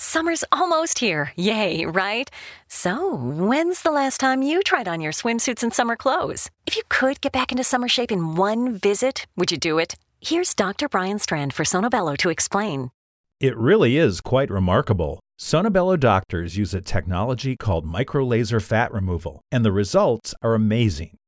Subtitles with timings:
[0.00, 1.32] Summer's almost here.
[1.34, 2.30] Yay, right?
[2.68, 6.50] So, when's the last time you tried on your swimsuits and summer clothes?
[6.66, 9.96] If you could get back into summer shape in one visit, would you do it?
[10.20, 10.88] Here's Dr.
[10.88, 12.92] Brian Strand for Sono Bello to explain.
[13.40, 15.18] It really is quite remarkable.
[15.36, 21.16] Sono Bello doctors use a technology called microlaser fat removal, and the results are amazing.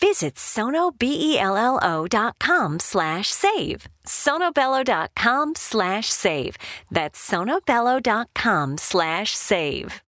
[0.00, 3.88] Visit sonobello.com slash save.
[4.06, 6.56] sonobello.com slash save.
[6.90, 10.02] That's sonobello.com slash save.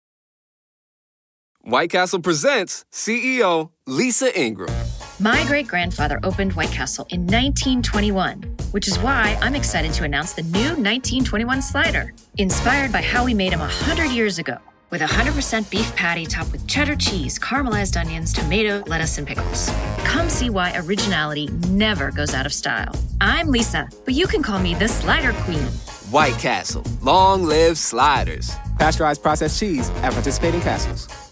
[1.63, 4.73] White Castle presents CEO Lisa Ingram.
[5.21, 10.33] My great grandfather opened White Castle in 1921, which is why I'm excited to announce
[10.33, 14.57] the new 1921 slider, inspired by how we made them 100 years ago,
[14.91, 19.71] with a 100% beef patty topped with cheddar cheese, caramelized onions, tomato, lettuce, and pickles.
[20.05, 22.95] Come see why originality never goes out of style.
[23.21, 25.69] I'm Lisa, but you can call me the Slider Queen.
[26.11, 28.51] White Castle, long live sliders.
[28.79, 31.28] Pasteurized processed cheese at participating castles.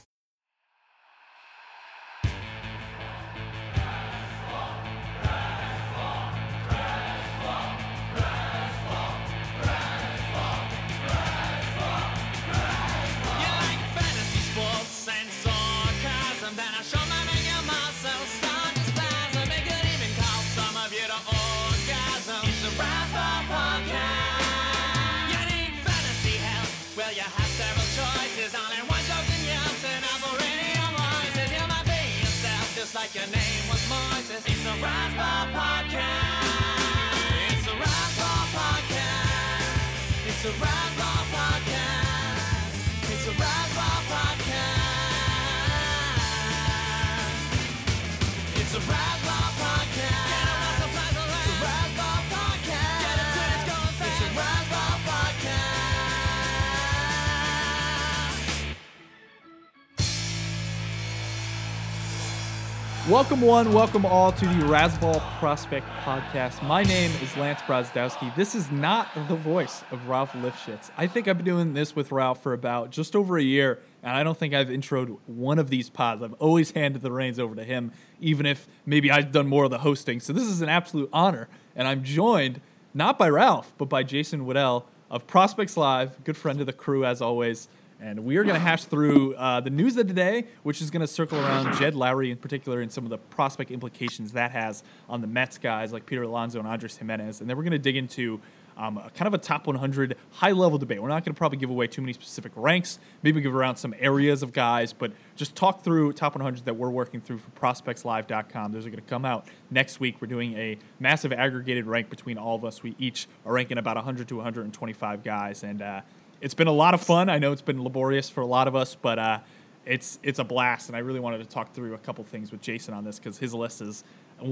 [63.08, 66.60] Welcome, one, welcome all to the Razzball Prospect Podcast.
[66.66, 68.34] My name is Lance Brozdowski.
[68.34, 70.90] This is not the voice of Ralph Lifshitz.
[70.98, 74.16] I think I've been doing this with Ralph for about just over a year, and
[74.16, 76.20] I don't think I've introed one of these pods.
[76.20, 79.70] I've always handed the reins over to him, even if maybe I've done more of
[79.70, 80.18] the hosting.
[80.18, 82.60] So this is an absolute honor, and I'm joined
[82.92, 87.04] not by Ralph, but by Jason Woodell of Prospects Live, good friend of the crew
[87.04, 87.68] as always.
[88.00, 90.90] And we are going to hash through uh, the news of the day, which is
[90.90, 94.50] going to circle around Jed Lowrie in particular and some of the prospect implications that
[94.50, 97.40] has on the Mets guys like Peter Alonso and Andres Gimenez.
[97.40, 98.40] And then we're going to dig into
[98.76, 101.00] um, kind of a top 100 high level debate.
[101.00, 103.94] We're not going to probably give away too many specific ranks, maybe give around some
[103.98, 108.72] areas of guys, but just talk through top 100 that we're working through for prospectslive.com.
[108.72, 110.16] Those are going to come out next week.
[110.20, 112.82] We're doing a massive aggregated rank between all of us.
[112.82, 115.62] We each are ranking about 100 to 125 guys.
[115.62, 116.02] And, uh,
[116.40, 117.28] it's been a lot of fun.
[117.28, 119.38] I know it's been laborious for a lot of us, but uh,
[119.84, 120.88] it's it's a blast.
[120.88, 123.38] And I really wanted to talk through a couple things with Jason on this because
[123.38, 124.04] his list is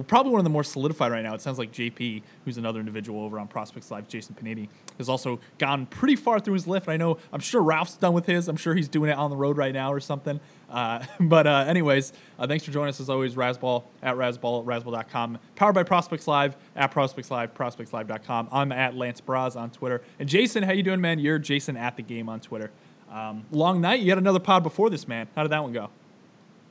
[0.07, 1.35] probably one of the more solidified right now.
[1.35, 4.69] It sounds like JP, who's another individual over on Prospects Live, Jason Panini,
[4.99, 6.89] has also gone pretty far through his list.
[6.89, 8.49] I know, I'm sure Ralph's done with his.
[8.49, 10.41] I'm sure he's doing it on the road right now or something.
[10.71, 13.35] Uh, but uh, anyways, uh, thanks for joining us as always.
[13.35, 15.39] Razzball at Razzball at Razzball.com.
[15.57, 18.49] Powered by Prospects Live at Prospects Live, ProspectsLive.com.
[18.53, 20.03] I'm at Lance Broz on Twitter.
[20.19, 21.19] And Jason, how you doing, man?
[21.19, 22.71] You're Jason at the game on Twitter.
[23.11, 24.01] Um, long night.
[24.01, 25.29] You had another pod before this, man.
[25.37, 25.91] How did that one go?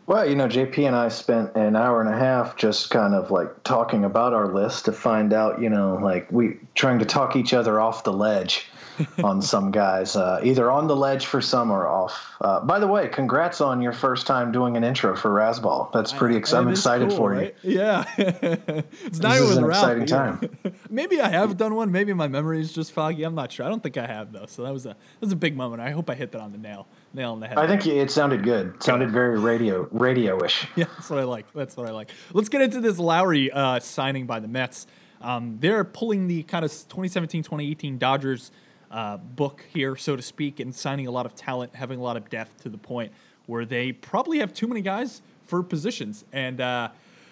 [0.05, 3.31] Well, you know, JP and I spent an hour and a half just kind of
[3.31, 7.35] like talking about our list to find out, you know, like we trying to talk
[7.37, 8.65] each other off the ledge
[9.23, 12.31] on some guys, uh, either on the ledge for some or off.
[12.41, 15.91] Uh, by the way, congrats on your first time doing an intro for Razzball.
[15.93, 16.35] That's pretty.
[16.35, 17.55] Ex- I'm excited cool, for right?
[17.63, 17.77] you.
[17.77, 20.75] Yeah, it's not This even is an Ralph exciting time.
[20.89, 21.91] maybe I have done one.
[21.91, 23.23] Maybe my memory is just foggy.
[23.23, 23.65] I'm not sure.
[23.65, 24.45] I don't think I have though.
[24.47, 25.81] So that was a that was a big moment.
[25.81, 27.57] I hope I hit that on the nail, nail on the head.
[27.57, 28.75] I think it sounded good.
[28.75, 30.67] It sounded very radio radio-ish.
[30.75, 31.45] Yeah, that's what I like.
[31.53, 32.09] That's what I like.
[32.33, 34.87] Let's get into this Lowrie uh, signing by the Mets.
[35.21, 38.51] Um, they're pulling the kind of 2017 2018 Dodgers
[38.91, 42.17] uh, book here, so to speak, and signing a lot of talent, having a lot
[42.17, 43.11] of depth to the point
[43.45, 46.23] where they probably have too many guys for positions.
[46.31, 46.89] And, uh,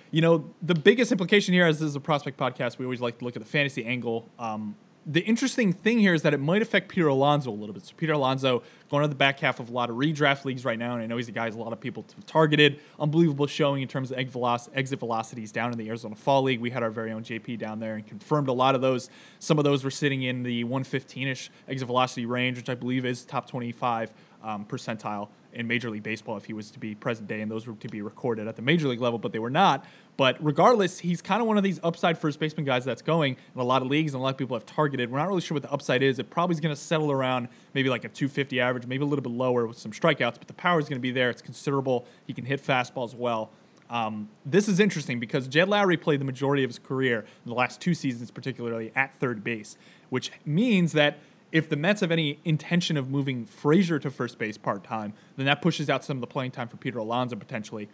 [0.09, 3.19] you know, the biggest implication here, as this is a prospect podcast, we always like
[3.19, 4.27] to look at the fantasy angle.
[4.39, 4.75] Um,
[5.05, 7.83] the interesting thing here is that it might affect Peter Alonso a little bit.
[7.85, 10.77] So Peter Alonso going to the back half of a lot of redraft leagues right
[10.77, 12.79] now, and I know he's a guy a lot of people targeted.
[12.99, 16.59] Unbelievable showing in terms of exit velocities down in the Arizona Fall League.
[16.59, 19.09] We had our very own JP down there and confirmed a lot of those.
[19.39, 23.25] Some of those were sitting in the 115ish exit velocity range, which I believe is
[23.25, 24.13] top 25
[24.43, 27.67] um, percentile in Major League Baseball if he was to be present day, and those
[27.67, 29.85] were to be recorded at the Major League level, but they were not.
[30.17, 33.61] But regardless, he's kind of one of these upside first baseman guys that's going in
[33.61, 35.11] a lot of leagues, and a lot of people have targeted.
[35.11, 36.19] We're not really sure what the upside is.
[36.19, 39.23] It probably is going to settle around maybe like a 250 average, maybe a little
[39.23, 41.29] bit lower with some strikeouts, but the power is going to be there.
[41.29, 42.05] It's considerable.
[42.25, 43.51] He can hit fastballs well.
[43.91, 47.53] Um, this is interesting because Jed Lowrie played the majority of his career in the
[47.53, 49.75] last two seasons, particularly at third base,
[50.09, 51.17] which means that
[51.51, 55.45] if the Mets have any intention of moving Frazier to first base part time, then
[55.45, 57.89] that pushes out some of the playing time for Peter Alonso potentially.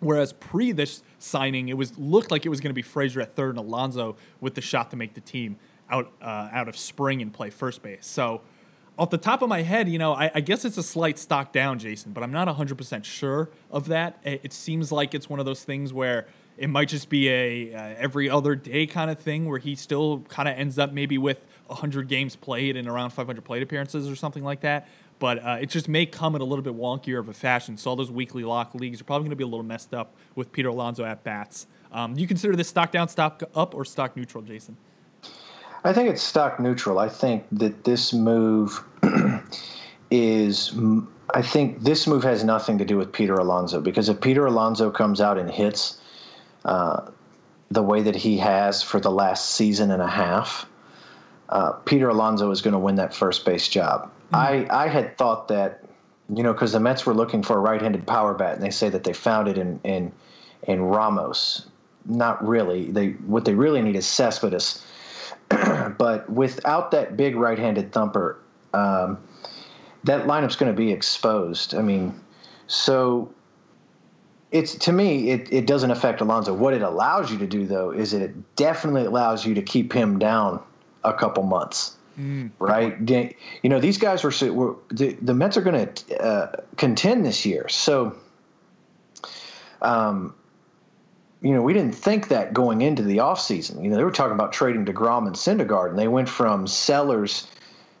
[0.00, 3.34] Whereas pre this signing, it was looked like it was going to be Frazier at
[3.36, 5.56] third and Alonso with the shot to make the team
[5.88, 8.04] out uh, out of spring and play first base.
[8.04, 8.40] So,
[8.98, 11.52] off the top of my head, you know, I, I guess it's a slight stock
[11.52, 14.18] down, Jason, but I'm not 100% sure of that.
[14.22, 17.74] It, it seems like it's one of those things where it might just be a
[17.74, 21.18] uh, every other day kind of thing where he still kind of ends up maybe
[21.18, 24.88] with 100 games played and around 500 plate appearances or something like that.
[25.18, 27.76] But uh, it just may come in a little bit wonkier of a fashion.
[27.76, 30.14] So all those weekly lock leagues are probably going to be a little messed up
[30.34, 31.66] with Peter Alonso at bats.
[31.92, 34.76] Um, do you consider this stock down, stock up, or stock neutral, Jason?
[35.84, 36.98] I think it's stock neutral.
[36.98, 38.82] I think that this move
[40.10, 40.76] is.
[41.34, 44.90] I think this move has nothing to do with Peter Alonso because if Peter Alonso
[44.90, 46.01] comes out and hits
[46.64, 47.10] uh,
[47.70, 50.66] the way that he has for the last season and a half,
[51.48, 54.10] uh, Peter Alonso is going to win that first base job.
[54.32, 54.36] Mm-hmm.
[54.72, 55.84] I, I had thought that,
[56.34, 58.88] you know, because the Mets were looking for a right-handed power bat, and they say
[58.88, 60.12] that they found it in in
[60.64, 61.66] in Ramos.
[62.06, 62.90] Not really.
[62.90, 64.84] They what they really need is Cespedes.
[65.98, 68.38] but without that big right-handed thumper,
[68.72, 69.18] um,
[70.04, 71.74] that lineup's going to be exposed.
[71.74, 72.18] I mean,
[72.66, 73.32] so
[74.52, 76.54] it's to me it, it doesn't affect Alonso.
[76.54, 80.18] What it allows you to do though is it definitely allows you to keep him
[80.18, 80.62] down
[81.02, 81.96] a couple months.
[82.20, 82.50] Mm.
[82.58, 82.94] Right,
[83.62, 87.46] you know these guys were, were the, the Mets are going to uh, contend this
[87.46, 88.14] year, so
[89.80, 90.34] um,
[91.40, 93.82] you know we didn't think that going into the offseason.
[93.82, 97.46] You know they were talking about trading Degrom and Syndergaard, and they went from sellers,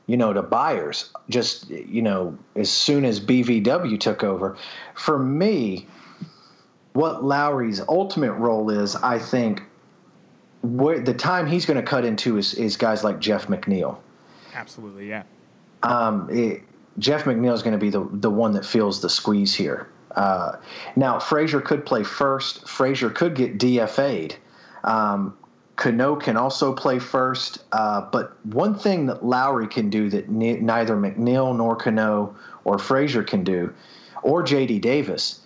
[0.06, 4.58] you know, to buyers just you know as soon as BVW took over.
[4.94, 5.86] For me,
[6.92, 9.62] what Lowrie's ultimate role is, I think,
[10.62, 13.98] where the time he's going to cut into is, is guys like Jeff McNeil.
[14.54, 15.22] Absolutely, yeah.
[15.82, 16.62] Um, it,
[16.98, 19.88] Jeff McNeil is going to be the the one that feels the squeeze here.
[20.14, 20.56] Uh,
[20.94, 22.68] now Frazier could play first.
[22.68, 24.36] Frazier could get DFA'd.
[24.84, 25.36] Um,
[25.76, 27.64] Cano can also play first.
[27.72, 32.78] Uh, but one thing that Lowrie can do that ne- neither McNeil nor Cano or
[32.78, 33.72] Frazier can do,
[34.22, 35.40] or JD Davis,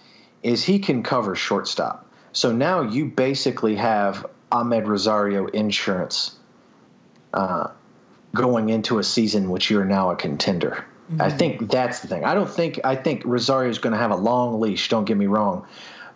[0.47, 2.07] is he can cover shortstop.
[2.33, 6.37] So now you basically have Amed Rosario insurance
[7.35, 7.71] uh,
[8.33, 10.85] going into a season which you're now a contender.
[11.11, 11.21] Mm-hmm.
[11.21, 12.25] I think that's the thing.
[12.25, 14.89] I don't think I think Rosario is going to have a long leash.
[14.89, 15.67] Don't get me wrong,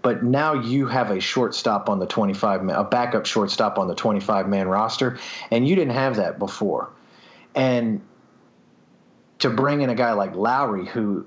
[0.01, 3.97] but now you have a shortstop on the 25 man, a backup shortstop on the
[3.97, 5.19] 25 man roster,
[5.51, 6.89] and you didn't have that before.
[7.57, 8.01] And
[9.41, 11.27] to bring in a guy like Lowrie, who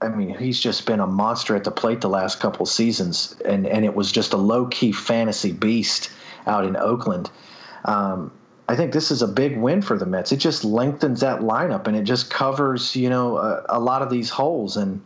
[0.00, 3.66] I mean, he's just been a monster at the plate the last couple seasons, and
[3.66, 6.10] and it was just a low key fantasy beast
[6.46, 7.30] out in Oakland.
[7.84, 8.32] Um,
[8.68, 10.30] I think this is a big win for the Mets.
[10.30, 14.10] It just lengthens that lineup and it just covers, you know, a, a lot of
[14.10, 14.76] these holes.
[14.76, 15.00] And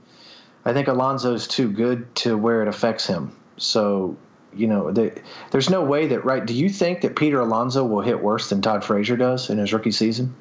[0.64, 3.36] I think Alonso's too good to where it affects him.
[3.58, 4.16] So,
[4.52, 5.16] you know, the,
[5.52, 6.44] there's no way that right.
[6.44, 9.72] Do you think that Peter Alonso will hit worse than Todd Frazier does in his
[9.72, 10.34] rookie season?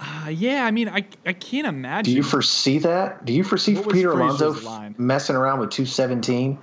[0.00, 2.12] Uh, yeah, I mean, I, I can't imagine.
[2.12, 3.24] Do you foresee that?
[3.24, 6.58] Do you foresee Peter Alonso messing around with 217?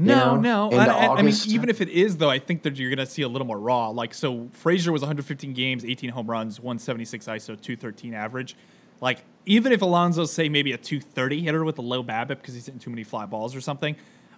[0.00, 0.78] No, you know, no.
[0.78, 3.22] I, I, mean, even if it is, though, I think that you're going to see
[3.22, 3.88] a little more raw.
[3.88, 8.56] Like, so Frazier was 115 games, 18 home runs, 176 ISO, 213 average.
[9.00, 12.66] Like, even if Alonso's, say, maybe a 230 hitter with a low BABIP because he's
[12.66, 13.96] hitting too many fly balls or something,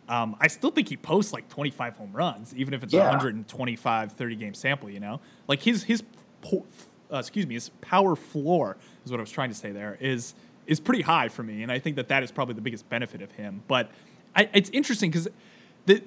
[0.09, 3.03] um, I still think he posts like 25 home runs, even if it's yeah.
[3.03, 5.21] a 125, 30 game sample, you know?
[5.47, 6.03] Like, his, his
[7.13, 10.35] uh, excuse me, his power floor is what I was trying to say there is
[10.67, 13.23] is pretty high for me, and I think that that is probably the biggest benefit
[13.23, 13.63] of him.
[13.67, 13.91] But
[14.37, 15.29] I, it's interesting because
[15.87, 16.03] the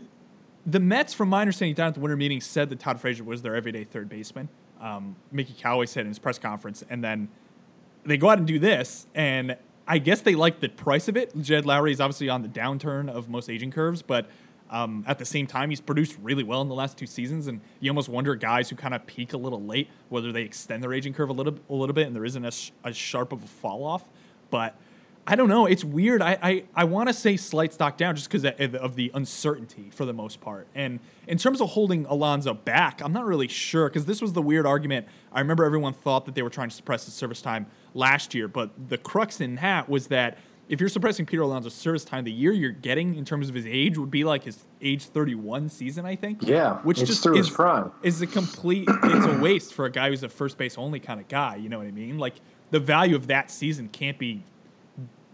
[0.66, 3.42] the Mets, from my understanding, down at the winter meeting, said that Todd Frazier was
[3.42, 4.48] their everyday third baseman.
[4.80, 7.30] Um, Mickey Callaway said in his press conference, and then
[8.06, 9.58] they go out and do this, and
[9.88, 11.34] I guess they like the price of it.
[11.42, 14.28] Jed Lowrie is obviously on the downturn of most aging curves, but
[14.74, 17.62] Um, at the same time, he's produced really well in the last two seasons, and
[17.80, 20.92] you almost wonder guys who kind of peak a little late whether they extend their
[20.92, 23.48] aging curve a little a little bit, and there isn't as, as sharp of a
[23.48, 24.10] fall off.
[24.50, 24.76] But
[25.28, 25.68] I don't know.
[25.68, 26.24] It's weird.
[26.24, 29.92] I I, I want to say slight stock down just because of, of the uncertainty
[29.92, 30.68] for the most part.
[30.74, 34.42] And in terms of holding Alonso back, I'm not really sure because this was the
[34.42, 35.06] weird argument.
[35.32, 38.48] I remember everyone thought that they were trying to suppress his service time last year,
[38.48, 40.40] but the crux in that was that
[40.70, 43.66] if you're suppressing Peter Alonso's service time, the year you're getting in terms of his
[43.66, 46.42] age would be like his age 31 season, I think.
[46.42, 47.92] Yeah, which just through is, his prime.
[48.02, 48.88] is a complete.
[48.88, 51.58] it's a waste for a guy who's a first base only kind of guy.
[51.58, 52.18] You know what I mean?
[52.18, 52.36] Like
[52.72, 54.44] the value of that season can't be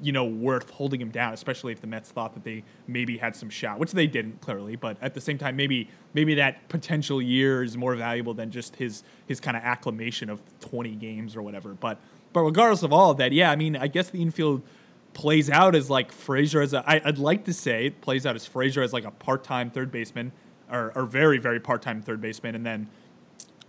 [0.02, 3.36] you know, worth holding him down, especially if the Mets thought that they maybe had
[3.36, 4.76] some shot, which they didn't clearly.
[4.76, 8.78] But at the same time, maybe maybe that potential year is more valuable than just
[8.78, 11.74] his his kind of acclamation of 20 games or whatever.
[11.74, 12.00] But
[12.32, 14.62] but regardless of all of that, yeah, I mean, I guess the infield
[15.20, 18.38] plays out as like Frazier as a, I, I'd like to say it plays out
[18.38, 20.32] as Frazier as like a part time third baseman
[20.72, 22.88] or, or very very part time third baseman, and then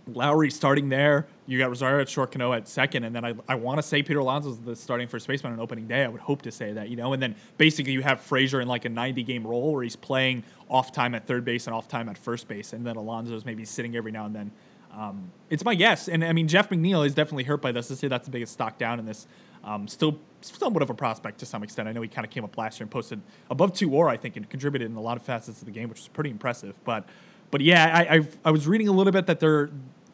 [0.09, 1.27] Lowrie starting there.
[1.47, 4.01] You got Rosario at short, Cano at second, and then I, I want to say
[4.01, 6.05] Peter Alonso's the starting first baseman on opening day.
[6.05, 7.11] I would hope to say that, you know.
[7.11, 10.43] And then basically you have Frazier in like a 90 game role where he's playing
[10.69, 13.65] off time at third base and off time at first base, and then Alonso's maybe
[13.65, 14.51] sitting every now and then.
[14.93, 17.89] Um, it's my guess, and I mean Jeff McNeil is definitely hurt by this.
[17.89, 19.27] To say that's the biggest stock down in this.
[19.63, 21.87] Um, still somewhat of a prospect to some extent.
[21.87, 24.17] I know he kind of came up last year and posted above two WAR, I
[24.17, 26.75] think, and contributed in a lot of facets of the game, which was pretty impressive.
[26.83, 27.05] But
[27.51, 29.69] but yeah, I I've, I was reading a little bit that they're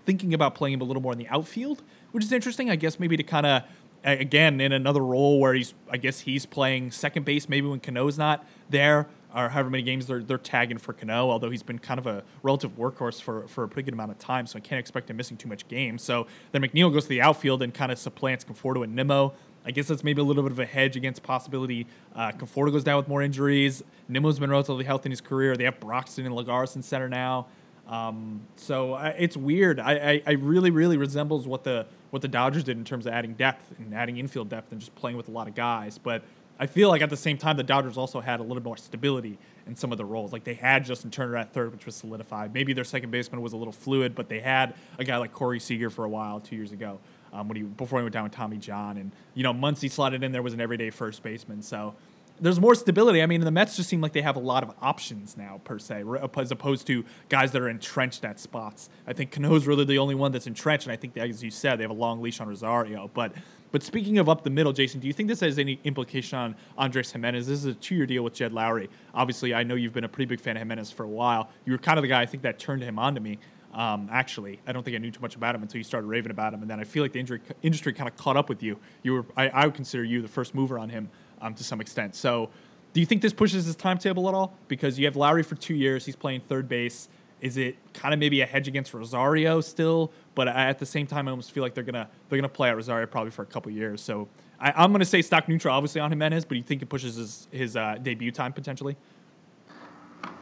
[0.06, 2.70] thinking about playing him a little more in the outfield, which is interesting.
[2.70, 3.64] I guess maybe to kind of
[4.04, 8.18] again in another role where he's I guess he's playing second base maybe when Cano's
[8.18, 12.00] not there or however many games they're they're tagging for Cano, although he's been kind
[12.00, 14.80] of a relative workhorse for, for a pretty good amount of time, so I can't
[14.80, 16.02] expect him missing too much games.
[16.02, 19.34] So then McNeil goes to the outfield and kind of supplants Conforto and Nimmo.
[19.66, 21.88] I guess that's maybe a little bit of a hedge against possibility.
[22.16, 23.84] Uh, Conforto goes down with more injuries.
[24.08, 25.58] Nimmo's been relatively healthy in his career.
[25.58, 27.48] They have Broxton and Lagares in center now.
[27.88, 29.80] Um, so I, it's weird.
[29.80, 33.14] I, I, I, really, really resembles what the what the Dodgers did in terms of
[33.14, 35.98] adding depth and adding infield depth and just playing with a lot of guys.
[35.98, 36.24] But
[36.60, 39.38] I feel like at the same time, the Dodgers also had a little more stability
[39.68, 40.34] in some of the roles.
[40.34, 42.54] Like they had Justin Turner at third, which was solidified.
[42.54, 45.60] Maybe their second baseman was a little fluid, but they had a guy like Corey
[45.60, 47.00] Seager for a while two years ago
[47.34, 50.24] um, when he before he went down with Tommy John, and you know Muncy slotted
[50.24, 51.62] in there was an everyday first baseman.
[51.62, 51.96] So
[52.40, 53.22] there's more stability.
[53.22, 55.80] I mean, the Mets just seem like they have a lot of options now, per
[55.80, 56.04] se,
[56.38, 58.90] as opposed to guys that are entrenched at spots.
[59.08, 61.78] I think Cano's really the only one that's entrenched, and I think, as you said,
[61.78, 63.10] they have a long leash on Rosario.
[63.14, 63.34] But
[63.72, 66.56] but speaking of up the middle, Jason, do you think this has any implication on
[66.78, 67.48] Andres Gimenez?
[67.48, 68.88] This is a two-year deal with Jed Lowrie.
[69.14, 71.50] Obviously, I know you've been a pretty big fan of Gimenez for a while.
[71.66, 73.40] You were kind of the guy I think that turned him on to me.
[73.74, 76.32] Um, actually, I don't think I knew too much about him until you started raving
[76.32, 78.64] about him, and then I feel like the injury, industry kind of caught up with
[78.64, 78.80] you.
[79.04, 81.10] You were, I, I would consider you the first mover on him
[81.42, 82.16] um, to some extent.
[82.16, 82.50] So,
[82.94, 84.58] do you think this pushes his timetable at all?
[84.68, 87.10] Because you have Lowrie for two years, he's playing third base.
[87.40, 90.12] Is it kind of maybe a hedge against Rosario still?
[90.38, 92.76] But at the same time, I almost feel like they're gonna they're gonna play at
[92.76, 94.02] Rosario probably for a couple years.
[94.02, 94.30] So
[94.60, 97.48] I, am gonna say stock neutral, obviously on Gimenez, but you think it pushes his
[97.52, 98.96] his uh, debut time potentially?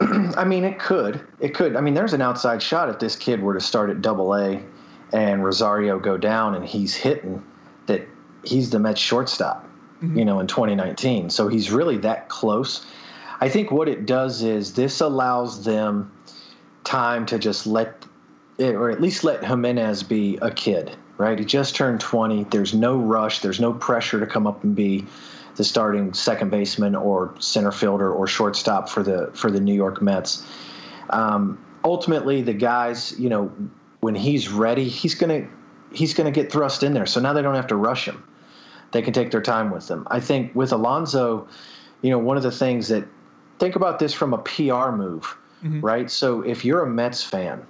[0.00, 1.26] I mean, it could.
[1.40, 1.74] It could.
[1.74, 4.62] I mean, there's an outside shot if this kid were to start at Double A,
[5.12, 7.42] and Rosario go down and he's hitting
[7.86, 8.06] that
[8.44, 9.66] he's the Mets shortstop
[10.02, 10.18] mm-hmm.
[10.18, 11.30] you know, in 2019.
[11.30, 12.86] So he's really that close.
[13.40, 16.12] I think what it does is this allows them
[16.84, 18.04] time to just let,
[18.58, 21.38] or at least let Gimenez be a kid, right?
[21.38, 22.44] He just turned 20.
[22.44, 23.40] There's no rush.
[23.40, 25.04] There's no pressure to come up and be
[25.56, 30.02] the starting second baseman or center fielder or shortstop for the for the New York
[30.02, 30.46] Mets.
[31.10, 33.52] Um, ultimately, the guys, you know,
[34.00, 35.46] when he's ready, he's gonna
[35.92, 37.06] he's gonna get thrust in there.
[37.06, 38.22] So now they don't have to rush him
[38.92, 40.06] they can take their time with them.
[40.10, 41.46] I think with Alonso,
[42.02, 43.06] you know, one of the things that
[43.58, 45.80] think about this from a PR move, mm-hmm.
[45.80, 46.10] right?
[46.10, 47.66] So if you're a Mets fan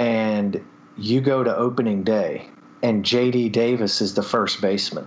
[0.00, 0.64] and
[0.96, 2.48] you go to opening day
[2.82, 5.06] and JD Davis is the first baseman,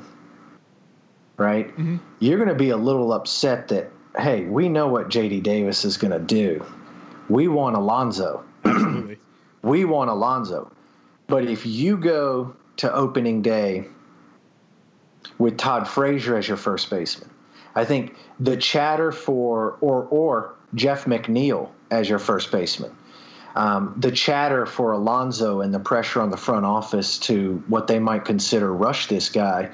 [1.38, 1.68] right?
[1.70, 1.98] Mm-hmm.
[2.20, 5.98] You're going to be a little upset that, hey, we know what JD Davis is
[5.98, 6.64] going to do.
[7.28, 8.46] We want Alonso.
[8.64, 9.18] Absolutely.
[9.64, 10.72] we want Alonso.
[11.26, 13.88] But if you go to opening day
[15.40, 17.30] with Todd Frazier as your first baseman.
[17.76, 22.96] I think the chatter for or or Jeff McNeil as your first baseman.
[23.56, 28.00] Um, the chatter for Alonso and the pressure on the front office to what they
[28.00, 29.70] might consider rush this guy,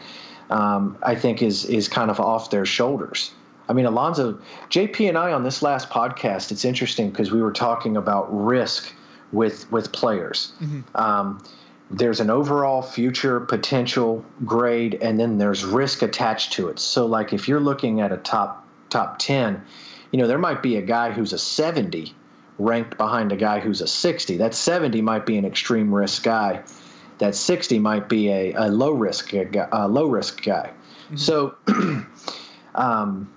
[0.50, 3.32] um, I think is is kind of off their shoulders.
[3.70, 7.52] I mean, Alonso, JP and I on this last podcast, it's interesting because we were
[7.52, 8.94] talking about risk
[9.32, 10.54] with with players.
[10.62, 10.82] Mm-hmm.
[10.96, 11.44] Um,
[11.92, 17.34] there's an overall future potential grade and then there's risk attached to it so like
[17.34, 19.62] if you're looking at a top top 10,
[20.12, 22.14] you know, there might be a guy who's a 70
[22.60, 24.38] ranked behind a guy who's a 60.
[24.38, 26.62] That 70 might be an extreme risk guy.
[27.18, 30.72] That 60 might be a, a low risk guy, a low risk guy.
[31.16, 31.56] So,
[32.76, 33.30] um,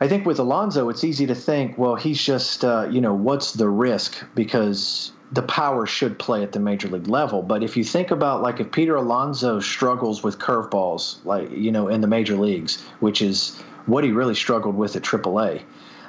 [0.00, 3.52] I think with Alonso, it's easy to think, well, he's just, uh, you know, what's
[3.52, 4.24] the risk?
[4.34, 7.40] Because the power should play at the major league level.
[7.42, 11.88] But if you think about, like, if Peter Alonso struggles with curveballs, like, you know,
[11.88, 13.56] in the major leagues, which is
[13.86, 15.62] what he really struggled with at AAA,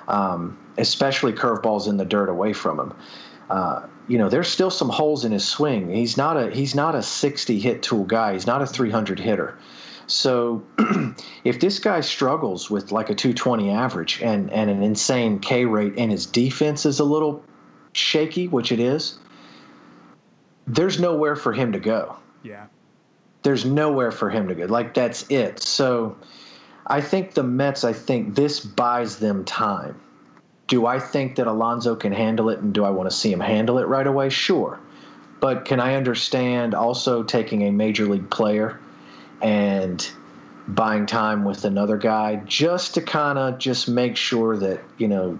[0.07, 2.93] um, especially curveballs in the dirt away from him.
[3.49, 5.89] Uh, you know, there's still some holes in his swing.
[5.93, 8.33] He's not a he's not a 60 hit tool guy.
[8.33, 9.57] He's not a 300 hitter.
[10.07, 10.63] So
[11.43, 15.93] if this guy struggles with like a 220 average and, and an insane K rate
[15.97, 17.43] and his defense is a little
[17.93, 19.19] shaky, which it is,
[20.67, 22.17] there's nowhere for him to go.
[22.43, 22.65] Yeah.
[23.43, 24.65] There's nowhere for him to go.
[24.65, 25.61] Like that's it.
[25.61, 26.17] So
[26.87, 29.99] I think the Mets, I think this buys them time.
[30.67, 33.39] Do I think that Alonso can handle it and do I want to see him
[33.39, 34.29] handle it right away?
[34.29, 34.79] Sure.
[35.39, 38.79] But can I understand also taking a major league player
[39.41, 40.09] and
[40.67, 45.37] buying time with another guy just to kind of just make sure that you know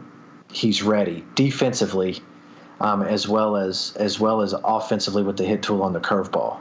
[0.52, 2.22] he's ready defensively
[2.82, 6.60] um, as well as as well as offensively with the hit tool on the curveball.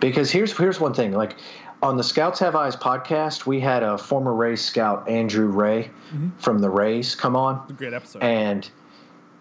[0.00, 1.36] Because here's here's one thing like
[1.82, 6.30] on the Scouts Have Eyes podcast, we had a former Rays scout Andrew Ray mm-hmm.
[6.38, 8.22] from the Rays come on, Great episode.
[8.22, 8.70] and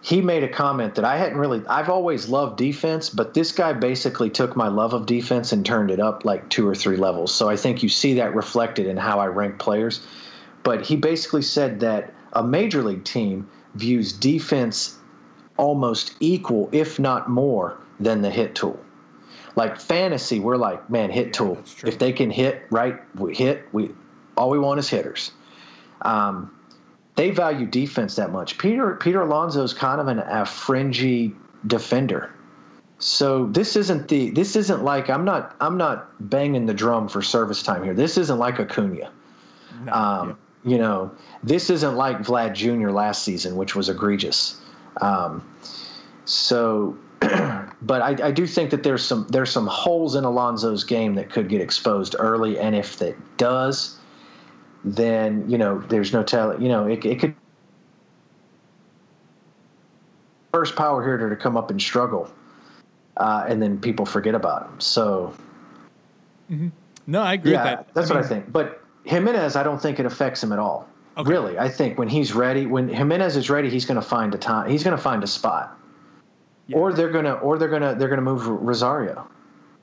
[0.02, 1.62] he made a comment that I hadn't really.
[1.68, 5.92] I've always loved defense, but this guy basically took my love of defense and turned
[5.92, 7.32] it up like two or three levels.
[7.32, 10.06] So I think you see that reflected in how I rank players.
[10.64, 14.98] But he basically said that a major league team views defense
[15.58, 18.80] almost equal, if not more, than the hit tool.
[19.56, 21.62] Like fantasy, we're like, man, hit tool.
[21.84, 23.68] If they can hit, right, we hit.
[23.74, 23.92] We
[24.38, 25.32] all we want is hitters.
[26.04, 26.56] Um,
[27.16, 28.58] they value defense that much.
[28.58, 31.34] Peter Peter Alonso is kind of an, a fringy
[31.68, 32.32] defender.
[33.00, 37.22] So this isn't the this isn't like I'm not I'm not banging the drum for
[37.22, 37.94] service time here.
[37.94, 39.12] This isn't like Acuna.
[39.86, 41.12] No, Um, You know,
[41.44, 42.92] this isn't like Vlad Jr.
[42.92, 44.62] last season, which was egregious.
[45.02, 45.44] Um,
[46.26, 46.96] so,
[47.82, 51.30] but I, I do think that there's some there's some holes in Alonso's game that
[51.30, 53.98] could get exposed early, and if that does,
[54.84, 56.62] then you know there's no telling.
[56.62, 57.36] You know, it, it could
[60.52, 62.32] first power hitter to come up and struggle,
[63.18, 64.80] uh, and then people forget about him.
[64.80, 65.34] So
[67.08, 67.94] no, I agree yeah, with that.
[67.94, 68.52] that's I what mean, I think.
[68.52, 70.88] But Gimenez, I don't think it affects him at all.
[71.18, 71.30] Okay.
[71.30, 74.38] Really, I think when he's ready, when Gimenez is ready, he's going to find a
[74.38, 74.70] time.
[74.70, 75.78] He's going to find a spot,
[76.72, 76.78] Yeah.
[76.78, 79.28] or they're gonna, or they're gonna, they're gonna move Rosario.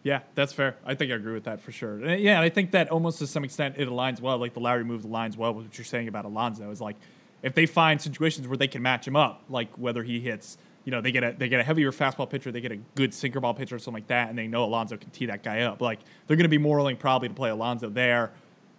[0.02, 0.76] Yeah, that's fair.
[0.86, 2.02] I think I agree with that for sure.
[2.02, 4.38] And, yeah, and I think that almost to some extent it aligns well.
[4.38, 6.70] Like the Lowrie move aligns well with what you're saying about Alonso.
[6.70, 6.96] Is like
[7.42, 10.92] if they find situations where they can match him up, like whether he hits, you
[10.92, 13.40] know, they get a they get a heavier fastball pitcher, they get a good sinker
[13.40, 15.80] ball pitcher or something like that, and they know Alonso can tee that guy up.
[15.80, 18.32] Like they're going to be more willing probably to play Alonso there.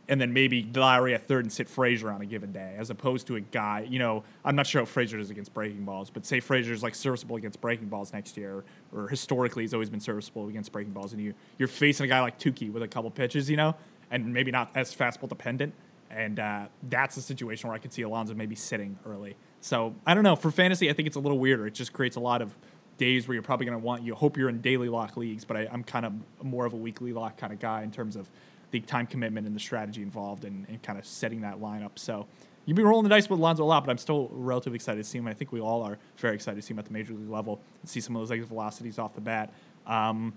[0.09, 3.27] And then maybe Lowrie at third and sit Frazier on a given day, as opposed
[3.27, 3.85] to a guy.
[3.87, 6.95] You know, I'm not sure how Frazier is against breaking balls, but say Frazier's like
[6.95, 11.13] serviceable against breaking balls next year, or historically he's always been serviceable against breaking balls,
[11.13, 13.75] and you you're facing a guy like Tukey with a couple pitches, you know,
[14.09, 15.73] and maybe not as fastball dependent,
[16.09, 19.35] and uh, that's a situation where I could see Alonso maybe sitting early.
[19.61, 20.35] So I don't know.
[20.35, 21.67] For fantasy, I think it's a little weirder.
[21.67, 22.55] It just creates a lot of
[22.97, 25.55] days where you're probably going to want you hope you're in daily lock leagues, but
[25.55, 28.29] I, I'm kind of more of a weekly lock kind of guy in terms of
[28.71, 31.91] the time commitment and the strategy involved and, and kind of setting that lineup.
[31.95, 32.27] So
[32.65, 35.09] you've been rolling the dice with Alonso a lot, but I'm still relatively excited to
[35.09, 35.27] see him.
[35.27, 37.59] I think we all are very excited to see him at the major league level
[37.81, 39.51] and see some of those exit velocities off the bat.
[39.87, 40.33] Um,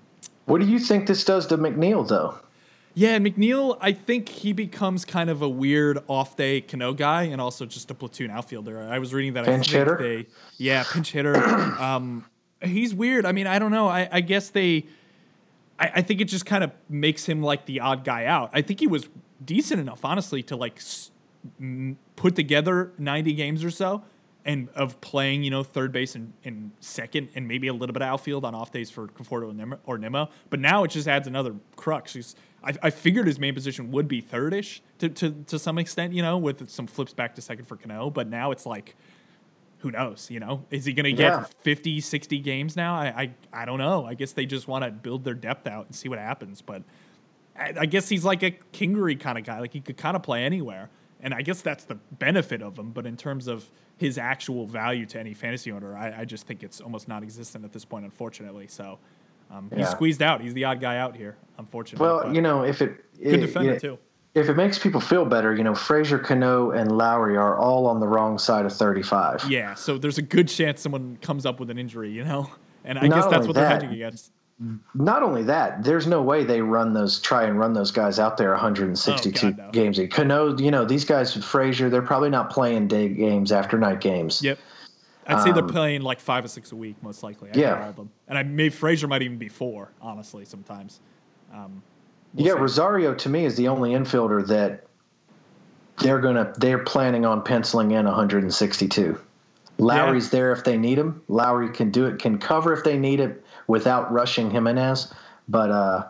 [0.47, 2.39] What do you think this does to McNeil, though?
[2.95, 7.23] yeah, and McNeil, I think he becomes kind of a weird off day Cano guy
[7.25, 8.83] and also just a platoon outfielder.
[8.83, 9.99] I was reading that Pinch I think hitter?
[10.03, 10.27] they
[10.59, 11.37] yeah, pinch hitter.
[11.37, 12.25] um,
[12.63, 13.25] he's weird.
[13.27, 13.89] I mean, I don't know.
[13.89, 14.87] I, I guess they
[15.83, 18.51] I, I think it just kind of makes him like the odd guy out.
[18.53, 19.09] I think he was
[19.45, 20.81] decent enough, honestly, to like
[22.15, 24.05] put together 90 games or so
[24.45, 28.03] and of playing, you know, third base and, and second and maybe a little bit
[28.03, 30.29] of outfield on off days for Conforto or Nimmo.
[30.51, 32.13] But now it just adds another crux.
[32.13, 36.13] He's, I, I figured his main position would be thirdish to, to, to some extent,
[36.13, 38.09] you know, with some flips back to second for Cano.
[38.09, 38.95] But now it's like,
[39.83, 40.65] who knows, you know?
[40.71, 41.45] Is he going to get Yeah.
[41.63, 42.95] 50, 60 games now?
[42.95, 43.07] I,
[43.53, 44.07] I, I don't know.
[44.07, 46.63] I guess they just want to build their depth out and see what happens.
[46.63, 46.83] But
[47.59, 49.59] I, I guess he's like a Kingery kind of guy.
[49.59, 50.89] Like he could kind of play anywhere.
[51.21, 52.91] And I guess that's the benefit of him.
[52.91, 56.63] But in terms of his actual value to any fantasy owner, I, I just think
[56.63, 58.69] it's almost non existent at this point, unfortunately.
[58.69, 58.99] So
[59.51, 60.41] um, he's squeezed out.
[60.41, 62.07] He's the odd guy out here, unfortunately.
[62.07, 63.99] Well, you know, if it, good it- defender, it- too.
[64.35, 68.01] If it makes people feel better, you know, Frazier Cano, and Lowrie are all on
[68.01, 69.45] the wrong side of 35.
[69.51, 72.51] Yeah, so there's a good chance someone comes up with an injury, you know?
[72.85, 74.33] And I Not guess that's what they're that, hedging against.
[74.93, 78.37] Not only that, there's no way they run those, try and run those guys out
[78.37, 79.71] there 162 Oh, God, no.
[79.71, 80.01] games.
[80.11, 84.43] Cano, you know, these guys, Frazier, they're probably not playing day games after night games.
[84.43, 84.59] Yep.
[85.29, 87.51] I'd say they're playing like five or six a week, most likely.
[87.51, 87.75] I Um, Yeah.
[87.77, 88.11] know all of them.
[88.27, 91.01] And I maybe Frazier might even be four, honestly, sometimes.
[91.55, 91.85] Um,
[92.35, 92.59] we'll yeah, see.
[92.59, 94.87] Rosario to me is the only infielder that
[95.99, 99.21] they're gonna they're planning on penciling in 162.
[99.79, 101.23] Lowrie's there if they need him.
[101.29, 105.13] Lowrie can do it, can cover if they need it without rushing Gimenez.
[105.49, 106.09] But uh,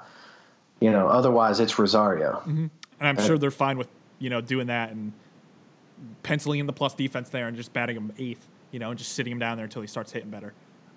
[0.80, 2.42] you know, otherwise it's Rosario.
[2.46, 5.12] And I'm sure they're fine with, you know, doing that and
[6.22, 9.12] penciling in the plus defense there and just batting him eighth, you know, and just
[9.12, 10.52] sitting him down there until he starts hitting better.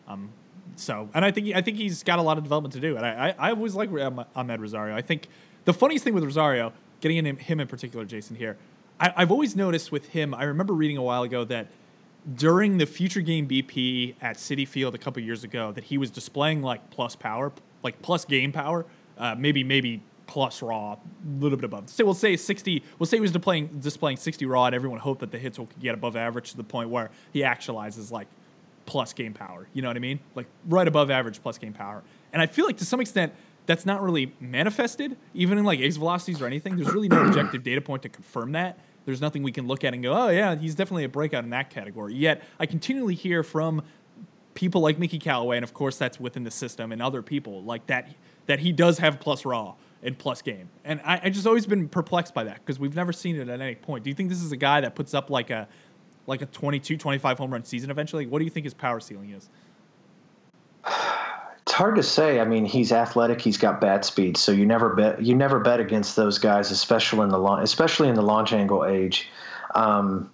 [0.08, 0.30] Um,
[0.76, 2.98] so, and I think I think he's got a lot of development to do.
[2.98, 4.96] And I, I, I always like Amed Amed Rosario.
[4.96, 5.28] I think
[5.66, 8.58] the funniest thing with Rosario, getting in him in particular, Jason here,
[9.00, 10.34] I, I've always noticed with him.
[10.34, 11.68] I remember reading a while ago that
[12.34, 16.10] during the future game BP at Citi Field a couple years ago, that he was
[16.10, 17.52] displaying like plus power,
[17.84, 18.86] like plus game power,
[19.18, 21.00] uh, maybe maybe plus raw, a
[21.40, 21.90] little bit above.
[21.90, 22.84] So we'll say 60.
[22.98, 25.70] We'll say he was displaying displaying 60 raw, and everyone hoped that the hits will
[25.80, 28.28] get above average to the point where he actualizes like
[28.86, 29.68] plus game power.
[29.74, 30.20] You know what I mean?
[30.36, 32.04] Like right above average plus game power.
[32.34, 33.34] And I feel like to some extent
[33.66, 36.76] that's not really manifested, even in like ace velocities or anything.
[36.76, 38.80] There's really no objective data point to confirm that.
[39.06, 41.52] There's nothing we can look at and go, oh yeah, he's definitely a breakout in
[41.52, 42.16] that category.
[42.16, 43.84] Yet I continually hear from
[44.56, 47.86] people like Mickey Callaway, and of course that's within the system, and other people like
[47.88, 48.10] that
[48.48, 50.70] that he does have plus raw and plus game.
[50.84, 53.62] And I, I just always been perplexed by that because we've never seen it at
[53.62, 54.04] any point.
[54.04, 55.68] Do you think this is a guy that puts up like a
[56.28, 58.26] like a 22, 25 home run season eventually?
[58.26, 59.50] What do you think his power ceiling is?
[61.62, 62.40] It's hard to say.
[62.40, 63.42] I mean, he's athletic.
[63.42, 67.22] He's got bat speed, so you never bet you never bet against those guys, especially
[67.22, 69.28] in the launch, especially in the launch angle age.
[69.74, 70.32] Um,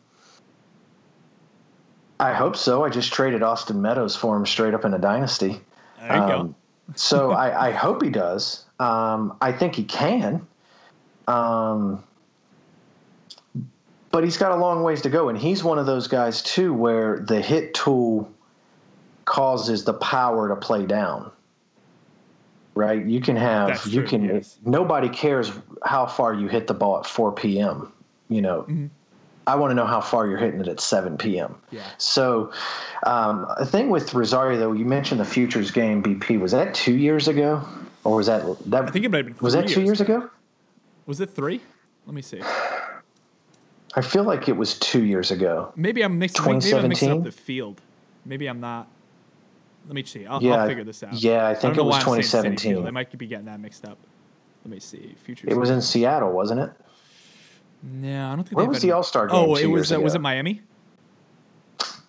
[2.19, 2.83] I hope so.
[2.83, 5.61] I just traded Austin Meadows for him straight up in a dynasty.
[5.99, 6.55] There you Um,
[6.95, 8.65] so I, I hope he does.
[8.79, 10.45] Um, I think he can.
[11.27, 12.03] Um,
[14.11, 16.73] but he's got a long ways to go, and he's one of those guys too,
[16.73, 18.31] where the hit tool
[19.25, 21.31] causes the power to play down.
[22.73, 23.05] Right?
[23.05, 24.23] You can have That's you true, can.
[24.23, 24.57] yes.
[24.65, 25.51] Nobody cares
[25.83, 27.91] how far you hit the ball at 4 p.m.
[28.29, 28.85] You know, Mm-hmm.
[29.47, 31.55] I want to know how far you're hitting it at 7 p.m.
[31.71, 31.81] Yeah.
[31.97, 32.53] So,
[33.03, 36.39] um, a thing with Rosario though, you mentioned the futures game BP.
[36.39, 37.61] Was that two years ago,
[38.03, 38.83] or was that that?
[38.87, 40.29] I think it might have been was that two years ago.
[41.07, 41.59] Was it three?
[42.05, 42.39] Let me see.
[43.95, 45.71] I feel like it was two years ago.
[45.75, 46.43] Maybe I'm mixing.
[46.45, 47.23] Maybe I'm mixing up 2017?
[47.23, 47.81] the field.
[48.25, 48.87] Maybe I'm not.
[49.87, 50.25] Let me see.
[50.25, 51.13] I'll, Yeah, I'll figure this out.
[51.13, 52.71] yeah, I think don't it was why I'm saying City 2017.
[52.73, 52.87] Field.
[52.87, 53.97] I might be getting that mixed up.
[54.63, 55.15] Let me see.
[55.23, 55.47] Future.
[55.49, 56.71] It was in Seattle, wasn't it?
[57.83, 58.57] No, I don't think.
[58.57, 59.89] Where was the All-Star game Oh, two it was.
[59.89, 60.61] years Uh, was it Miami?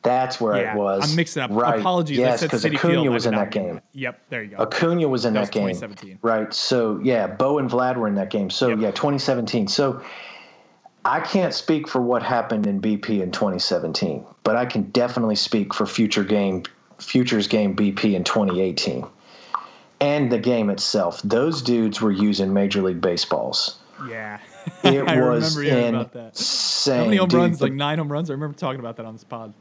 [0.02, 1.08] That's where yeah, it was.
[1.08, 1.50] I'm mixing up.
[1.52, 1.78] Right.
[1.78, 2.18] Apologies.
[2.18, 3.08] I Yes, because Acuna Field.
[3.08, 3.80] Was in that game.
[3.92, 4.20] Yep.
[4.30, 4.56] There you go.
[4.62, 5.68] Acuna was in That that, was game.
[5.68, 6.18] 2017.
[6.22, 6.52] Right.
[6.52, 8.50] So yeah, Bo and Vlad were in that game.
[8.50, 8.78] So Yep.
[8.80, 9.68] yeah, 2017.
[9.68, 10.02] So
[11.04, 15.74] I can't speak for what happened in BP in 2017, but I can definitely speak
[15.74, 16.62] for future game
[16.98, 19.04] futures game BP in 2018
[20.00, 21.20] and the game itself.
[21.22, 23.78] Those dudes were using Major League Baseballs.
[24.08, 24.38] Yeah.
[24.82, 26.28] It I was remember hearing about that.
[26.30, 26.98] insane.
[26.98, 27.40] How many home dude.
[27.40, 27.60] runs?
[27.60, 28.30] Like nine home runs.
[28.30, 29.54] I remember talking about that on this pod.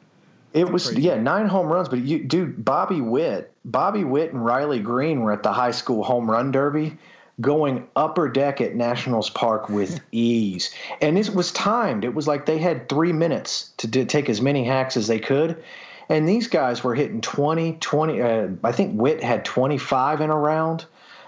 [0.54, 1.04] It was crazy.
[1.04, 1.89] yeah, nine home runs.
[1.89, 6.04] But you, dude, Bobby Witt, Bobby Witt and Riley Greene were at the high school
[6.04, 6.97] home run derby,
[7.39, 12.04] going upper deck at Nationals Park with ease, and it was timed.
[12.04, 15.20] It was like they had three minutes to do, take as many hacks as they
[15.20, 15.63] could,
[16.10, 20.30] and these guys were hitting 20, 20 uh, I think Witt had twenty five in
[20.30, 20.86] a round.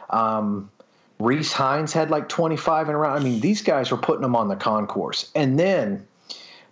[0.10, 0.70] Um,
[1.20, 3.20] Reece Hinds had like 25 in a round.
[3.20, 5.32] I mean, these guys were putting them on the concourse.
[5.36, 6.06] And then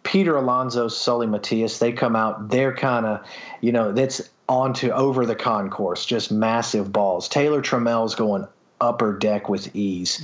[0.04, 2.50] Peter Alonso, Seuly Matias, they come out.
[2.50, 3.26] They're kind of,
[3.62, 7.30] you know, that's onto over the concourse, just massive balls.
[7.30, 8.48] Taylor Trammell's going
[8.82, 10.22] upper deck with ease.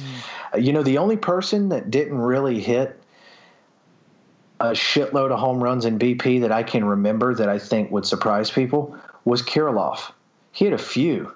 [0.54, 3.00] Uh, You know, the only person that didn't really hit
[4.60, 8.06] a shitload of home runs in BP that I can remember that I think would
[8.06, 10.12] surprise people was Kirilloff.
[10.52, 11.32] He had a few.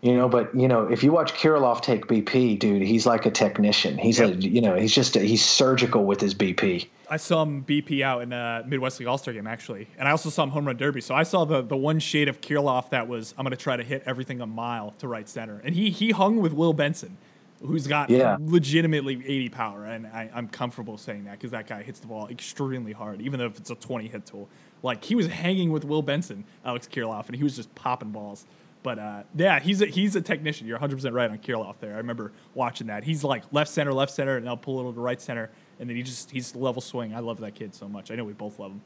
[0.00, 3.30] You know, but you know, if you watch Kirilloff take BP, dude, he's like a
[3.30, 3.98] technician.
[3.98, 6.88] He's a, you know, he's just a, he's surgical with his BP.
[7.12, 10.10] I saw him BP out in a Midwest League All Star game actually, and I
[10.12, 11.00] also saw him home run derby.
[11.00, 13.76] So I saw the the one shade of Kirilloff that was I'm going to try
[13.76, 17.16] to hit everything a mile to right center, and he he hung with Will Benson,
[17.60, 18.36] who's got Yeah.
[18.40, 22.28] legitimately 80 power, and I, I'm comfortable saying that because that guy hits the ball
[22.28, 24.48] extremely hard, even if it's a 20 hit tool.
[24.82, 28.46] Like he was hanging with Will Benson, Alex Kirilloff, and he was just popping balls.
[28.82, 30.66] But uh, yeah, he's a, he's a technician.
[30.66, 31.94] You're 100 percent right on Kirilloff there.
[31.94, 33.04] I remember watching that.
[33.04, 35.50] He's like left center, left center, and I'll pull a little to right center,
[35.82, 37.12] and then he just he's level swing.
[37.12, 38.10] I love that kid so much.
[38.12, 38.80] I know we both love him.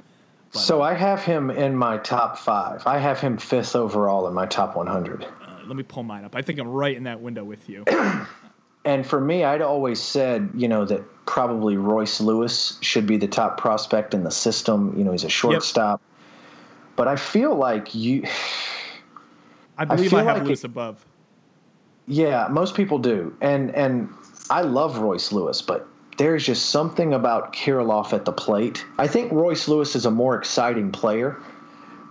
[0.52, 2.82] But, So uh, I have him in my top five.
[2.86, 5.24] I have him fifth overall in my top 100.
[5.24, 5.28] uh,
[5.66, 6.34] let me pull mine up.
[6.34, 7.84] I think I'm right in that window with you.
[8.86, 13.26] And for me, I'd always said, you know, that probably Royce Lewis should be the
[13.26, 14.94] top prospect in the system.
[14.96, 16.00] You know, he's a shortstop.
[16.94, 18.22] But I feel like you,
[19.76, 21.04] I believe I, feel have like Lewis it- above.
[22.06, 23.36] yeah, most people do.
[23.40, 24.08] And and
[24.50, 28.84] I love Royce Lewis, but there's just something about Kirilloff at the plate.
[28.98, 31.36] I think Royce Lewis is a more exciting player,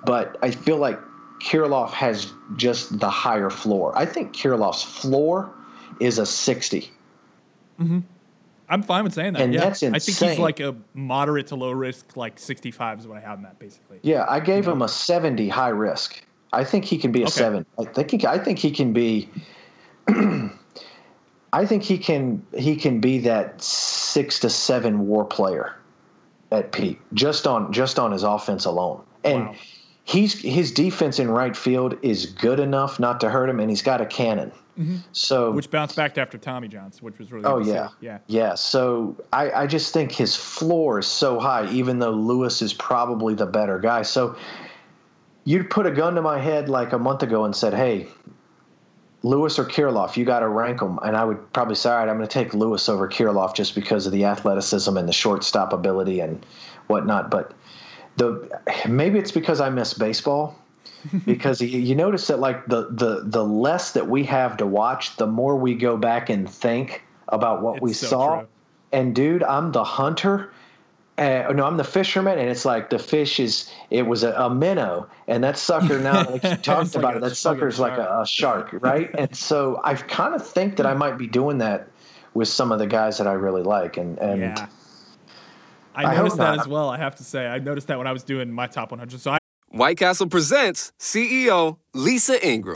[0.06, 1.00] but I feel like
[1.40, 3.98] Kirilloff has just the higher floor.
[3.98, 5.52] I think Kirilloff's floor
[6.00, 6.92] is a 60.
[7.80, 8.00] Mm-hmm.
[8.68, 9.42] I'm fine with saying that.
[9.42, 9.62] And yeah.
[9.62, 13.22] that's I think he's like a moderate to low risk, like 65 is what I
[13.22, 14.00] have him at basically.
[14.02, 16.24] Yeah, I gave him a 70 high risk.
[16.52, 17.32] I think he can be a Okay.
[17.32, 17.66] seven.
[17.78, 19.30] I think he, I think he can be.
[21.56, 25.76] I think he can he can be that six to seven WAR player
[26.52, 29.02] at peak just on just on his offense alone.
[29.24, 29.56] And Wow.
[30.04, 33.82] he's his defense in right field is good enough not to hurt him, and he's
[33.82, 34.52] got a cannon.
[34.78, 34.98] Mm-hmm.
[35.14, 37.72] So Which bounced back after Tommy John's, which was really Oh to see.
[37.72, 38.18] yeah, yeah.
[38.28, 38.56] yeah.
[38.56, 43.34] So I, I just think his floor is so high, even though Lewis is probably
[43.34, 44.02] the better guy.
[44.02, 44.36] So
[45.46, 48.08] you'd put a gun to my head like a month ago and said, "Hey,
[49.26, 52.08] Lewis or Kirilloff, you got to rank them," and I would probably say, "All right,
[52.08, 55.74] I'm going to take Lewis over Kirilloff just because of the athleticism and the shortstop
[55.74, 56.46] ability and
[56.86, 57.54] whatnot." But
[58.18, 58.48] the
[58.88, 60.56] maybe it's because I miss baseball.
[61.26, 65.28] because you, notice that like the, the the less that we have to watch, the
[65.28, 68.40] more we go back and think about what we so saw.
[68.40, 68.48] true.
[68.92, 70.52] And dude, I'm the hunter.
[71.18, 73.72] Uh, no, I'm the fisherman, and it's like the fish is.
[73.90, 77.16] It was a, a minnow, and that sucker now, like you talked It's like about
[77.16, 79.10] it, that fucking sucker's like a, a shark, right?
[79.18, 81.88] and so I kind of think that I might be doing that
[82.34, 84.68] with some of the guys that I really like, and and Yeah.
[85.96, 86.60] I, I noticed that not.
[86.60, 87.48] as well, I have to say.
[87.48, 89.18] I noticed that when I was doing my top 100.
[89.22, 89.38] So I
[89.70, 92.76] White Castle presents CEO Lisa Ingram.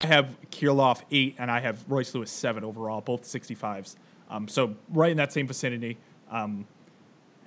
[0.03, 3.95] I have Kirilloff 8 and I have Royce Lewis 7 overall, both 65s.
[4.29, 5.97] Um, so right in that same vicinity.
[6.29, 6.65] Um,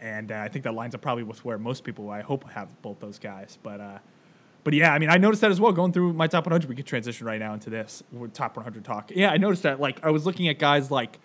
[0.01, 2.69] and uh, I think that lines up probably with where most people, I hope, have
[2.83, 3.59] both those guys.
[3.62, 3.99] But uh,
[4.64, 5.73] but yeah, I mean, I noticed that as well.
[5.73, 9.11] Going through my top 100, we could transition right now into this top 100 talk.
[9.14, 9.81] Yeah, I noticed that.
[9.81, 11.19] Like, I was looking at guys like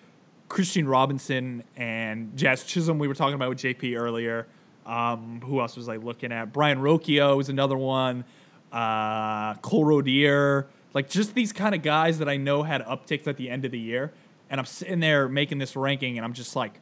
[0.50, 3.00] Kristian Robinson and Jazz Chisholm.
[3.00, 4.48] We were talking about with JP earlier.
[4.86, 6.52] Um, who else was I looking at?
[6.52, 8.26] Brayan Rocchio is another one.
[8.72, 10.66] Uh, Cole Roederer.
[10.94, 13.72] Like, just these kind of guys that I know had upticks at the end of
[13.72, 14.12] the year.
[14.50, 16.80] And I'm sitting there making this ranking, and I'm just like,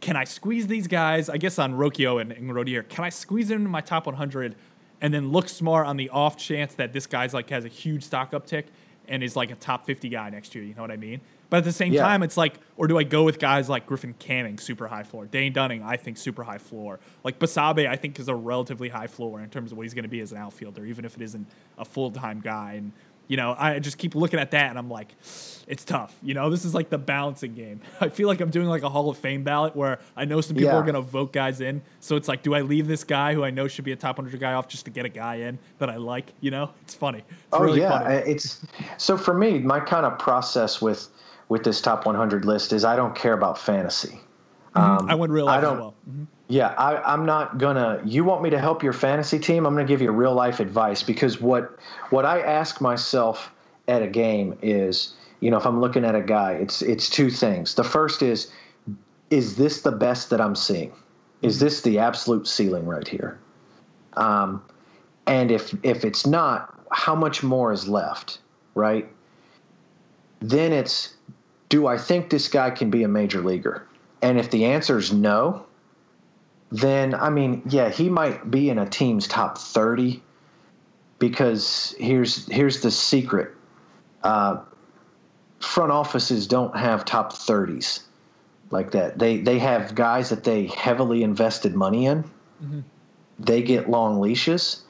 [0.00, 1.28] can I squeeze these guys?
[1.28, 4.54] I guess on Rocchio and, and Roederer, can I squeeze them into my top 100
[5.00, 8.02] and then look smart on the off chance that this guy's like has a huge
[8.04, 8.64] stock uptick
[9.08, 10.64] and is like a top 50 guy next year?
[10.64, 11.20] You know what I mean?
[11.50, 12.02] But at the same Yeah.
[12.02, 15.24] time, it's like, or do I go with guys like Griffin Canning, super high floor?
[15.26, 17.00] Dane Dunning, I think super high floor.
[17.24, 20.02] Like Basabe, I think is a relatively high floor in terms of what he's going
[20.04, 21.46] to be as an outfielder, even if it isn't
[21.78, 22.74] a full time guy.
[22.74, 22.92] And
[23.28, 25.14] you know, I just keep looking at that and I'm like,
[25.68, 26.16] it's tough.
[26.22, 27.80] You know, this is like the balancing game.
[28.00, 30.56] I feel like I'm doing like a Hall of Fame ballot where I know some
[30.56, 30.78] people Yeah.
[30.78, 31.82] are going to vote guys in.
[32.00, 34.16] So it's like, do I leave this guy who I know should be a top
[34.18, 36.32] 100 guy off just to get a guy in that I like?
[36.40, 37.18] You know, it's funny.
[37.18, 38.14] It's oh really yeah, funny.
[38.32, 38.64] It's
[38.96, 39.58] so for me.
[39.58, 41.08] My kind of process with
[41.50, 44.20] with this top 100 list is I don't care about fantasy.
[44.74, 45.94] I went real I don't- well.
[46.10, 46.26] Mhm.
[46.48, 48.00] Yeah, I, I'm not gonna.
[48.04, 49.66] You want me to help your fantasy team?
[49.66, 53.52] I'm gonna give you real life advice because what what I ask myself
[53.86, 57.28] at a game is, you know, if I'm looking at a guy, it's it's two
[57.28, 57.74] things.
[57.74, 58.50] The first is,
[59.30, 60.92] is this the best that I'm seeing?
[61.42, 63.38] Is this the absolute ceiling right here?
[64.14, 64.62] Um,
[65.26, 68.38] and if if it's not, how much more is left?
[68.74, 69.06] Right.
[70.40, 71.14] Then it's,
[71.68, 73.84] do I think this guy can be a major leaguer?
[74.22, 75.66] And if the answer is no,
[76.70, 80.22] then I mean, yeah, he might be in a team's top 30
[81.18, 83.54] because here's here's the secret.
[84.22, 84.58] Uh,
[85.60, 88.00] front offices don't have top 30s
[88.70, 89.18] like that.
[89.18, 92.24] They they have guys that they heavily invested money in.
[93.38, 94.82] They get long leashes,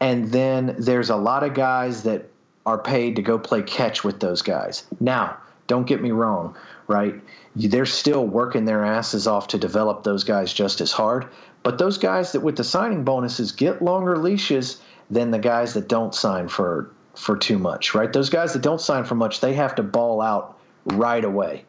[0.00, 2.28] and then there's a lot of guys that
[2.66, 4.84] are paid to go play catch with those guys.
[5.00, 5.36] Now,
[5.72, 6.54] don't get me wrong,
[6.86, 7.14] right?
[7.56, 11.26] They're still working their asses off to develop those guys just as hard.
[11.62, 15.88] But those guys that with the signing bonuses get longer leashes than the guys that
[15.88, 18.12] don't sign for for too much, right?
[18.12, 21.64] Those guys that don't sign for much, they have to ball out right away,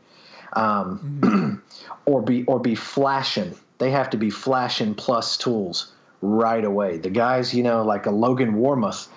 [0.52, 1.64] um,
[2.06, 3.56] or be or be flashing.
[3.78, 6.98] They have to be flashing plus tools right away.
[6.98, 9.08] The guys, you know, like a Logan Warmoth,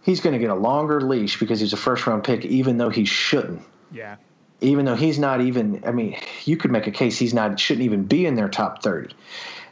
[0.00, 2.88] he's going to get a longer leash because he's a first round pick, even though
[2.88, 4.16] he shouldn't Yeah.
[4.60, 7.84] Even though he's not even I mean, you could make a case he's not shouldn't
[7.84, 9.14] even be in their top 30.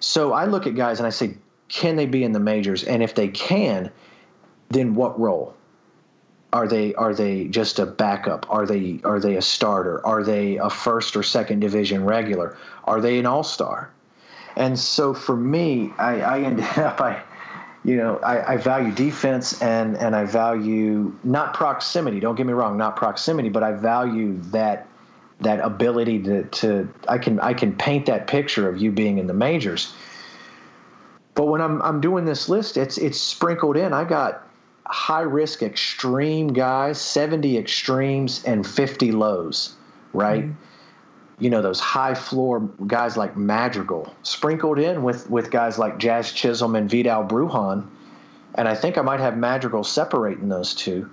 [0.01, 1.37] So I look at guys and I say,
[1.69, 2.85] can they be in the majors?
[2.85, 3.91] And if they can,
[4.71, 5.55] then what role?
[6.53, 8.47] Are they are they just a backup?
[8.49, 10.05] Are they are they a starter?
[10.07, 12.57] Are they a first or second division regular?
[12.85, 13.91] Are they an all-star?
[14.57, 17.23] And so for me, I, I ended up I
[17.85, 22.21] you know, I, I value defense and and I value not proximity.
[22.21, 24.87] Don't get me wrong, not proximity, but I value that
[25.41, 29.27] that ability to, to I can I can paint that picture of you being in
[29.27, 29.95] the majors.
[31.35, 33.93] But when I'm I'm doing this list, it's it's sprinkled in.
[33.93, 34.49] I got
[34.87, 39.77] high risk extreme guys, 70 extremes and 50 lows,
[40.13, 40.45] right?
[40.45, 40.68] Mm-hmm.
[41.39, 46.33] You know, those high floor guys like Madrigal, sprinkled in with with guys like Jazz
[46.33, 47.87] Chisholm and Vidal Brujan.
[48.55, 51.09] And I think I might have Madrigal separating those two.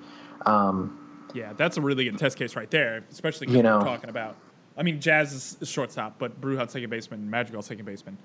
[0.46, 1.00] Um,
[1.34, 3.80] Yeah, that's a really good test case right there, especially You know.
[3.80, 4.38] we're talking about.
[4.78, 8.18] I mean, Jazz is, is shortstop, but Brujan's second baseman, and Madrigal's second baseman.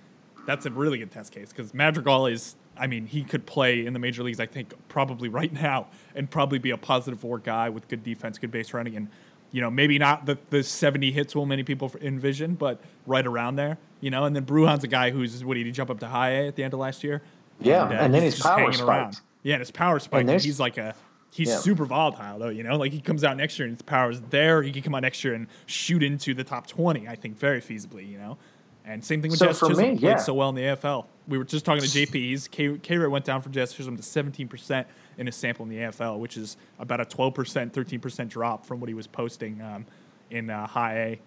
[0.47, 2.57] That's a really good test case because Madrigal is.
[2.77, 4.41] I mean, he could play in the major leagues.
[4.41, 8.39] I think probably right now, and probably be a positive four guy with good defense,
[8.39, 9.09] good base running, and
[9.53, 13.57] you know maybe not the the seventy hits will many people envision, but right around
[13.57, 13.79] there.
[14.01, 16.31] You know, and then Brujan's a guy who's what did he jump up to high
[16.31, 17.23] A at the end of last year?
[17.61, 19.21] Yeah, uh, and then his power hanging around.
[19.43, 20.27] Yeah, and his power spike.
[20.29, 20.95] And he's like a
[21.31, 21.57] he's Yeah.
[21.59, 22.49] super volatile though.
[22.49, 24.63] You know, like he comes out next year and his power's there.
[24.63, 27.07] He can come out next year and shoot into the top twenty.
[27.09, 28.09] I think very feasibly.
[28.09, 28.39] You know,
[28.87, 29.93] and same thing with So for Chisholm.
[29.95, 31.07] me, played so well in the AFL.
[31.29, 32.15] We were just talking to JP.
[32.15, 34.87] He's K, K rate went down for Jazz Chisholm to seventeen percent
[35.19, 38.65] in his sample in the AFL, which is about a twelve percent, thirteen percent drop
[38.67, 39.87] from what he was posting um,
[40.31, 41.21] in uh, High A,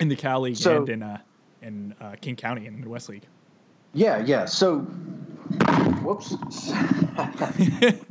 [0.00, 1.18] in the Cal League So- and in uh,
[1.62, 3.26] in uh, Kane County in the Midwest League.
[3.94, 4.46] Yeah, yeah.
[4.46, 4.78] So,
[6.00, 6.34] whoops.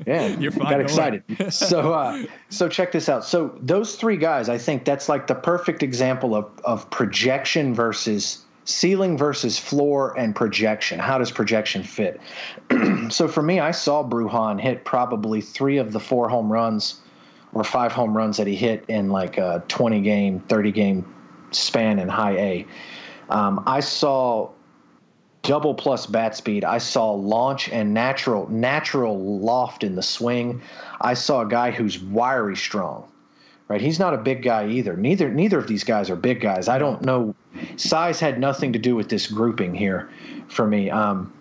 [0.06, 1.24] yeah, You're fine, Got excited.
[1.54, 3.26] so, uh, so check this out.
[3.26, 8.46] So those three guys, I think that's like the perfect example of of projection versus
[8.66, 11.00] ceiling versus floor and projection.
[11.00, 12.22] How does projection fit?
[13.10, 17.02] so for me, I saw Brujan hit probably three of the four home runs
[17.54, 21.14] or five home runs that he hit in like a 20 game, 30 game
[21.52, 22.68] span in high A.
[23.30, 24.50] Um, I saw
[25.42, 26.64] double plus bat speed.
[26.64, 30.62] I saw launch and natural natural loft in the swing.
[31.02, 33.11] I saw a guy who's wiry strong.
[33.72, 34.98] Right, he's not a big guy either.
[34.98, 36.68] Neither neither of these guys are big guys.
[36.68, 37.34] I don't know.
[37.78, 40.10] Size had nothing to do with this grouping here
[40.50, 40.90] for me.
[40.90, 41.32] Um,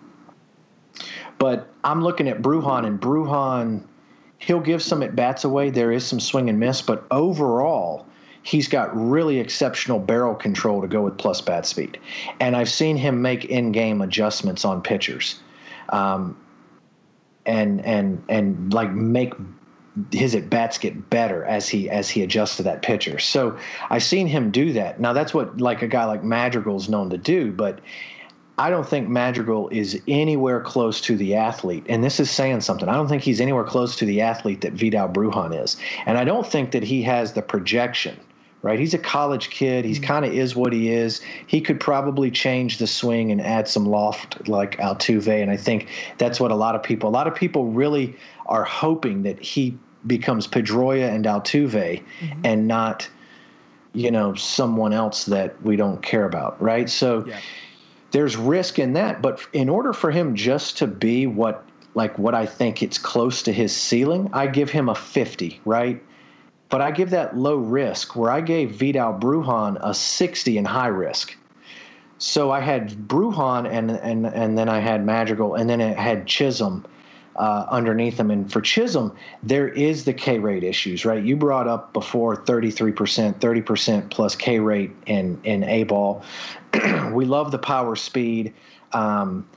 [1.39, 3.83] but I'm looking at Brujan, and Brujan,
[4.37, 5.71] he'll give some at bats away.
[5.71, 8.05] There is some swing and miss, but overall,
[8.43, 11.99] he's got really exceptional barrel control to go with plus bat speed.
[12.39, 15.41] And I've seen him make in game adjustments on pitchers.
[15.89, 16.37] Um,
[17.45, 19.33] and and and like make
[20.11, 23.19] his at bats get better as he as he adjusts to that pitcher.
[23.19, 23.57] So
[23.89, 24.99] I've seen him do that.
[24.99, 27.79] Now that's what like a guy like Madrigal's known to do, but
[28.57, 32.87] I don't think Madrigal is anywhere close to the athlete, and this is saying something.
[32.87, 36.23] I don't think he's anywhere close to the athlete that Vidal Brujan is, and I
[36.23, 38.19] don't think that he has the projection.
[38.63, 39.85] Right, he's a college kid.
[39.85, 40.05] He's mm-hmm.
[40.05, 41.19] kind of is what he is.
[41.47, 45.87] He could probably change the swing and add some loft like Altuve, and I think
[46.19, 47.09] that's what a lot of people.
[47.09, 48.15] A lot of people really
[48.47, 49.77] are hoping that he
[50.07, 52.41] becomes Pedroia and Altuve, mm-hmm.
[52.43, 53.07] and not
[53.93, 56.89] you know, someone else that we don't care about, right?
[56.89, 57.37] So Yeah.
[58.11, 61.63] there's risk in that, but in order for him just to be what
[61.93, 66.01] like what I think it's close to his ceiling, I give him a 50, right?
[66.69, 70.87] But I give that low risk where I gave Vidal Brujan a 60 in high
[70.87, 71.35] risk.
[72.17, 76.27] So I had Brujan and and and then I had Madrigal and then it had
[76.27, 76.85] Chisholm
[77.35, 78.31] uh, underneath him.
[78.31, 81.23] And for Chisholm, there is the K rate issues, right?
[81.23, 86.23] You brought up before 33%, 30% plus K rate in in A ball.
[87.11, 88.53] we love the power speed.
[88.93, 89.47] Um,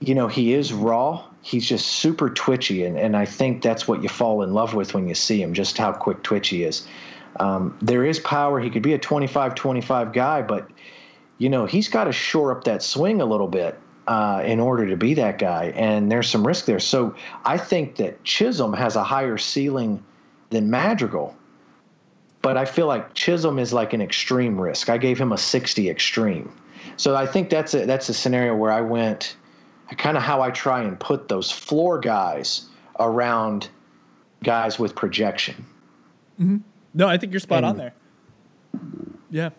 [0.00, 1.24] you know, he is raw.
[1.42, 4.94] He's just super twitchy, and, and I think that's what you fall in love with
[4.94, 6.86] when you see him, just how quick twitch he is.
[7.40, 8.60] Um, there is power.
[8.60, 10.68] He could be a 25 25 guy, but,
[11.38, 13.78] you know, he's got to shore up that swing a little bit
[14.08, 16.80] uh, in order to be that guy, and there's some risk there.
[16.80, 20.02] So I think that Chisholm has a higher ceiling
[20.48, 21.36] than Madrigal,
[22.40, 24.88] but I feel like Chisholm is like an extreme risk.
[24.88, 26.50] I gave him a 60 extreme.
[26.96, 29.36] So I think that's a, that's a scenario where I went
[29.98, 32.66] kind of how I try and put those floor guys
[32.98, 33.68] around
[34.42, 35.66] guys with projection.
[36.94, 37.92] No, I think you're spot on there.
[39.30, 39.50] Yeah,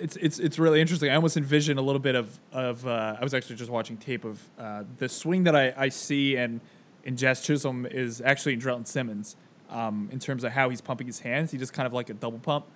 [0.00, 1.10] it's it's it's really interesting.
[1.10, 2.86] I almost envision a little bit of of.
[2.86, 6.36] Uh, I was actually just watching tape of uh, the swing that I, I see
[6.36, 6.60] and
[7.04, 9.36] in Jazz Chisholm is actually Andrelton Simmons.
[9.68, 12.14] Um, in terms of how he's pumping his hands, he just kind of like a
[12.14, 12.66] double pump,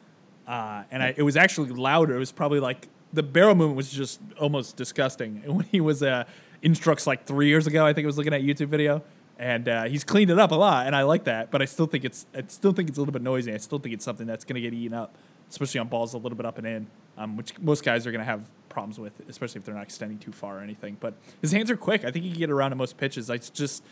[0.47, 2.15] uh, and I, it was actually louder.
[2.15, 5.43] It was probably like the barrel movement was just almost disgusting.
[5.45, 6.25] And when he was uh,
[6.63, 9.03] instructs like three years ago, I think I was looking at a YouTube video,
[9.39, 11.51] and uh, he's cleaned it up a lot, and I like that.
[11.51, 13.53] But I still think it's I still think it's a little bit noisy.
[13.53, 15.17] I still think it's something that's going to get eaten up,
[15.51, 16.87] especially on balls a little bit up and in,
[17.17, 20.19] um, which most guys are going to have problems with, especially if they're not extending
[20.19, 20.97] too far or anything.
[20.99, 22.05] But his hands are quick.
[22.05, 23.31] I think he can get around to most pitches.
[23.31, 23.85] I just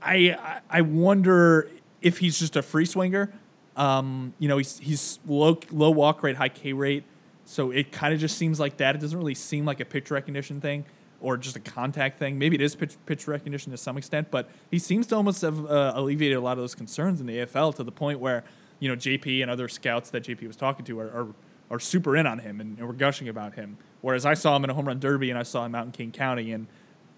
[0.00, 1.70] I I- wonder
[2.00, 3.32] if he's just a free swinger.
[3.76, 7.04] Um, you know, he's he's low low walk rate, high K rate,
[7.44, 8.94] so it kind of just seems like that.
[8.94, 10.84] It doesn't really seem like a pitch recognition thing
[11.20, 12.38] or just a contact thing.
[12.38, 15.64] Maybe it is pitch pitch recognition to some extent, but he seems to almost have
[15.64, 18.44] uh, alleviated a lot of those concerns in the AFL to the point where
[18.82, 21.10] you know JP and other scouts that JP was talking to are.
[21.10, 21.28] are
[21.70, 23.78] are super in on him and, and we're gushing about him.
[24.02, 25.92] Whereas I saw him in a home run derby and I saw him out in
[25.92, 26.66] Kane County and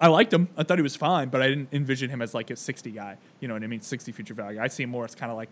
[0.00, 0.46] I liked him.
[0.56, 3.16] I thought he was fine, but I didn't envision him as like a 60 guy.
[3.40, 3.80] You know what I mean?
[3.80, 4.60] 60 future value.
[4.60, 5.50] I see him more as kind of like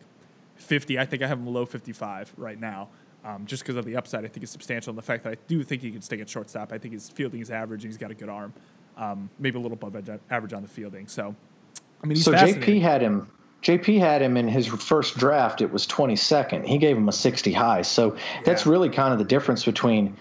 [0.56, 1.00] 50.
[1.00, 2.90] I think I have him low 55 right now,
[3.24, 4.24] um, just because of the upside.
[4.24, 6.28] I think is substantial, and the fact that I do think he can stick at
[6.28, 6.72] shortstop.
[6.72, 8.52] I think his fielding is average, and he's got a good arm,
[8.96, 11.08] um, maybe a little above average on the fielding.
[11.08, 11.34] So,
[12.02, 12.32] I mean, he's so.
[12.32, 13.30] JP had him.
[13.62, 15.60] JP had him in his first draft.
[15.60, 16.66] It was 22nd.
[16.66, 17.82] He gave him a 60 high.
[17.82, 20.16] So that's really kind of the difference between,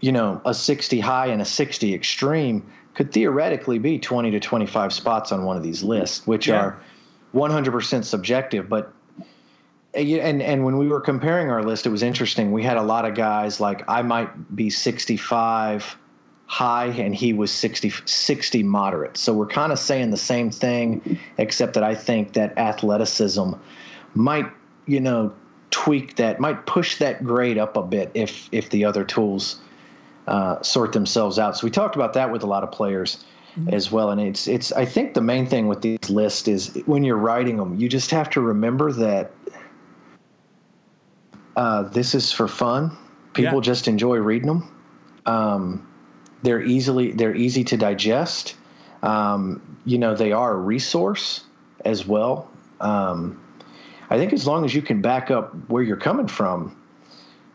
[0.00, 4.92] you know, a 60 high and a 60 extreme could theoretically be 20 to 25
[4.92, 6.56] spots on one of these lists, which Yeah.
[6.56, 6.80] are
[7.34, 8.68] 100% subjective.
[8.68, 8.92] But
[9.94, 12.50] uh, and and when we were comparing our list, it was interesting.
[12.50, 15.96] We had a lot of guys like I might be 65
[16.46, 19.16] high and he was 60 60 moderate.
[19.16, 23.52] So we're kind of saying the same thing except that I think that athleticism
[24.14, 24.46] might,
[24.86, 25.32] you know,
[25.70, 29.60] tweak that, might push that grade up a bit if if the other tools
[30.28, 31.56] uh, sort themselves out.
[31.56, 33.24] So we talked about that with a lot of players
[33.68, 34.10] as well.
[34.10, 37.56] And it's it's I think the main thing with these lists is when you're writing
[37.56, 39.30] them, you just have to remember that
[41.56, 42.96] uh, this is for fun.
[43.34, 43.62] People Yeah.
[43.62, 44.68] just enjoy reading them.
[45.26, 45.86] Um,
[46.42, 48.56] they're easily they're easy to digest.
[49.02, 51.44] Um, you know they are a resource
[51.84, 52.50] as well.
[52.80, 53.40] Um,
[54.10, 56.76] I think as long as you can back up where you're coming from,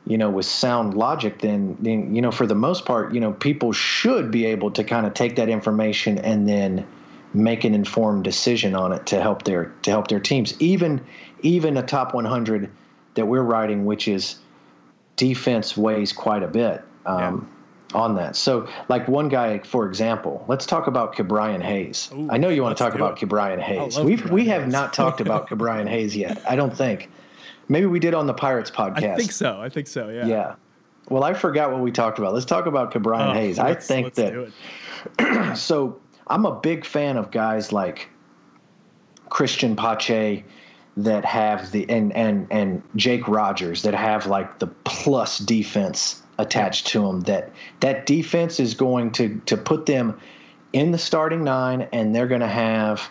[0.07, 3.33] you know, with sound logic, then, then you know, for the most part, you know,
[3.33, 6.87] people should be able to kind of take that information and then
[7.33, 10.59] make an informed decision on it to help their to help their teams.
[10.59, 11.05] Even
[11.41, 12.71] even a top 100
[13.15, 14.37] that we're writing, which is
[15.15, 17.49] defense weighs quite a bit um,
[17.93, 18.35] on that.
[18.35, 22.09] So, like one guy, for example, let's talk about Ke'Bryan Hayes.
[22.13, 23.17] Ooh, I know you want to talk about.
[23.17, 23.97] Ke'Bryan Hayes.
[23.99, 26.41] We've we Ke'Bryan have not talked about Ke'Bryan Hayes yet.
[26.49, 27.09] I don't think.
[27.69, 29.13] Maybe we did on the Pirates podcast.
[29.13, 29.59] I think so.
[29.59, 30.09] I think so.
[30.09, 30.25] Yeah.
[30.25, 30.55] Yeah.
[31.09, 32.33] Well, I forgot what we talked about.
[32.33, 33.59] Let's talk about Ke'Bryan Oh, Hayes.
[33.59, 34.51] I think that
[35.57, 38.09] so I'm a big fan of guys like
[39.29, 40.43] Cristian Pache
[40.97, 46.87] that have the and and and Jake Rogers that have like the plus defense attached
[46.87, 50.19] to them that that defense is going to to put them
[50.73, 53.09] in the starting nine and they're going to have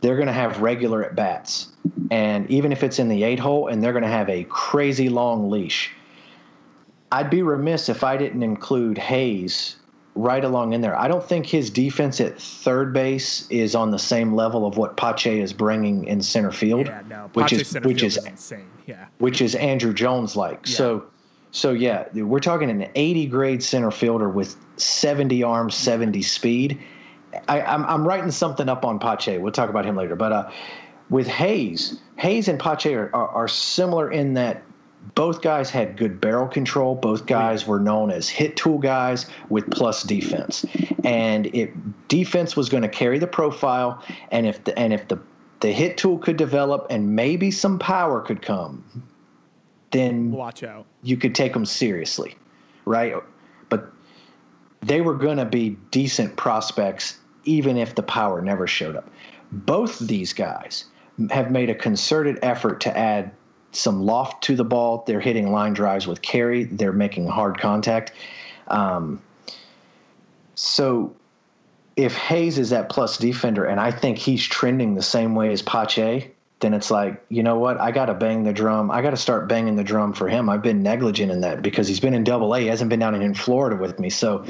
[0.00, 1.68] they're going to have regular at bats
[2.10, 5.08] and even if it's in the eight hole and they're going to have a crazy
[5.08, 5.92] long leash
[7.12, 9.76] I'd be remiss if I didn't include Hayes
[10.16, 10.98] right along in there.
[10.98, 14.96] I don't think his defense at third base is on the same level of what
[14.96, 17.30] Pache is bringing in center field, Yeah, no.
[17.34, 18.66] which is which field is insane.
[18.86, 19.06] Yeah.
[19.18, 20.66] which is Andruw Jones like.
[20.66, 21.06] So,
[21.54, 26.80] so yeah, we're talking an 80 grade center fielder with 70 arms, 70 speed.
[27.46, 29.38] I, I'm, I'm writing something up on Pache.
[29.38, 30.16] We'll talk about him later.
[30.16, 30.50] But uh,
[31.10, 34.64] with Hayes, Hayes and Pache are, are, are similar in that
[35.14, 36.96] both guys had good barrel control.
[36.96, 40.66] Both guys were known as hit tool guys with plus defense.
[41.04, 41.70] And if
[42.08, 44.02] defense was going to carry the profile,
[44.32, 45.20] and if the, and if the
[45.60, 48.84] the hit tool could develop and maybe some power could come,
[49.94, 50.84] then Watch out.
[51.02, 52.34] you could take them seriously,
[52.84, 53.14] right?
[53.68, 53.90] But
[54.82, 59.08] they were going to be decent prospects even if the power never showed up.
[59.52, 60.86] Both these guys
[61.30, 63.30] have made a concerted effort to add
[63.72, 65.04] some loft to the ball.
[65.06, 66.64] They're hitting line drives with carry.
[66.64, 68.12] They're making hard contact.
[68.68, 69.22] Um,
[70.54, 71.14] so
[71.96, 75.62] if Hayes is that plus defender, and I think he's trending the same way as
[75.62, 77.78] Pache, then it's like, you know what?
[77.80, 78.90] I got to bang the drum.
[78.90, 80.48] I got to start banging the drum for him.
[80.48, 82.60] I've been negligent in that because he's been in double A.
[82.60, 84.08] He hasn't been down in Florida with me.
[84.08, 84.44] So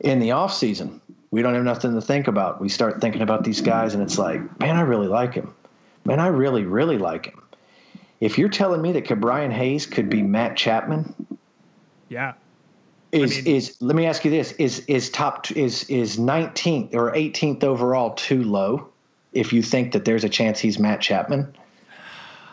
[0.00, 1.00] in the off season,
[1.30, 2.60] we don't have nothing to think about.
[2.60, 5.54] We start thinking about these guys, and it's like, man, I really like him.
[6.04, 7.40] Man, I really, really like him.
[8.20, 11.14] If you're telling me that Brian Hayes could be Matt Chapman,
[12.08, 12.34] Yeah.
[13.12, 17.12] is mean- is let me ask you this: is is top is is 19th or
[17.14, 18.88] 18th overall too low?
[19.32, 21.54] If you think that there's a chance he's Matt Chapman,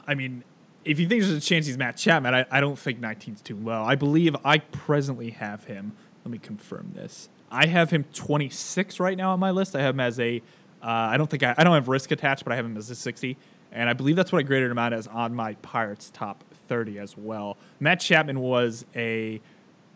[0.07, 0.43] I mean,
[0.85, 3.57] if you think there's a chance he's Matt Chapman, I, I don't think 19's too
[3.57, 3.83] low.
[3.83, 5.93] I believe I presently have him.
[6.23, 7.29] Let me confirm this.
[7.51, 9.75] I have him 26 right now on my list.
[9.75, 10.41] I have him as a.
[10.81, 12.89] Uh, I don't think I, I don't have risk attached, but I have him as
[12.89, 13.37] a 60,
[13.71, 16.99] and I believe that's what I graded him out as on my Pirates top 30
[16.99, 17.57] as well.
[17.79, 19.41] Matt Chapman was a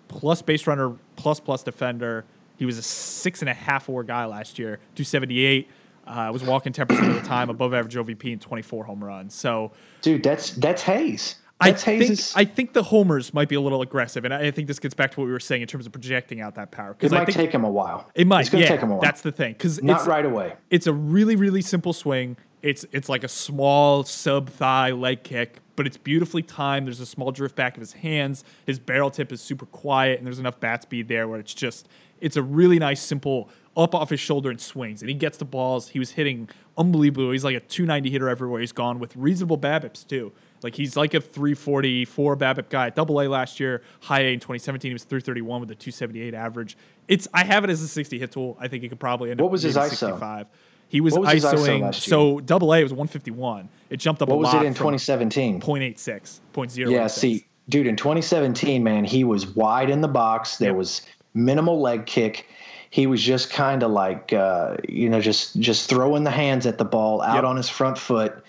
[0.07, 2.25] plus base runner, plus plus defender.
[2.57, 5.67] He was a six and a half four guy last year, 278.
[6.11, 9.33] Uh, was walking 10% of the time, above average OBP, and 24 home runs.
[9.33, 11.37] So dude, that's that's Hayes.
[11.61, 12.33] I think Hayes.
[12.35, 14.93] I think the homers might be a little aggressive, and I I think this gets
[14.93, 16.93] back to what we were saying in terms of projecting out that power.
[16.93, 18.09] Because it I might take him a while.
[18.15, 18.47] it might.
[18.47, 19.01] It's yeah, take him a while.
[19.01, 20.55] That's the thing, because not right away.
[20.69, 22.35] it's a really really simple swing.
[22.61, 26.87] It's it's like a small sub thigh leg kick, but it's beautifully timed.
[26.87, 28.43] There's a small drift back of his hands.
[28.65, 31.87] His barrel tip is super quiet, and there's enough bat speed there where it's just
[32.19, 35.45] it's a really nice simple up off his shoulder and swings, and he gets the
[35.45, 35.89] balls.
[35.89, 37.31] He was hitting unbelievable.
[37.31, 40.31] He's like a 290 hitter everywhere he's gone with reasonable BABIPs too.
[40.61, 42.87] Like he's like a 344 BABIP guy.
[42.87, 44.89] at Double A last year, high A in 2017.
[44.89, 46.77] He was 331 with a 278 average.
[47.07, 48.57] It's I have it as a 60 hit tool.
[48.59, 49.89] I think he could probably end What up was his ISO?
[49.89, 50.47] 65.
[50.89, 51.95] He was, What was ISOing.
[51.95, 53.69] so double A was 151.
[53.89, 55.61] It jumped up What was it in 2017?
[55.61, 56.91] 0.86, 0.086.
[56.91, 60.57] Yeah, see, dude, in 2017, man, he was wide in the box.
[60.57, 60.75] There Yep.
[60.77, 61.01] was
[61.33, 62.45] minimal leg kick.
[62.91, 66.77] He was just kind of like, uh, you know, just just throwing the hands at
[66.77, 67.43] the ball out Yep.
[67.45, 68.43] on his front foot.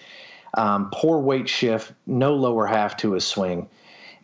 [0.54, 3.68] Um, poor weight shift, no lower half to his swing,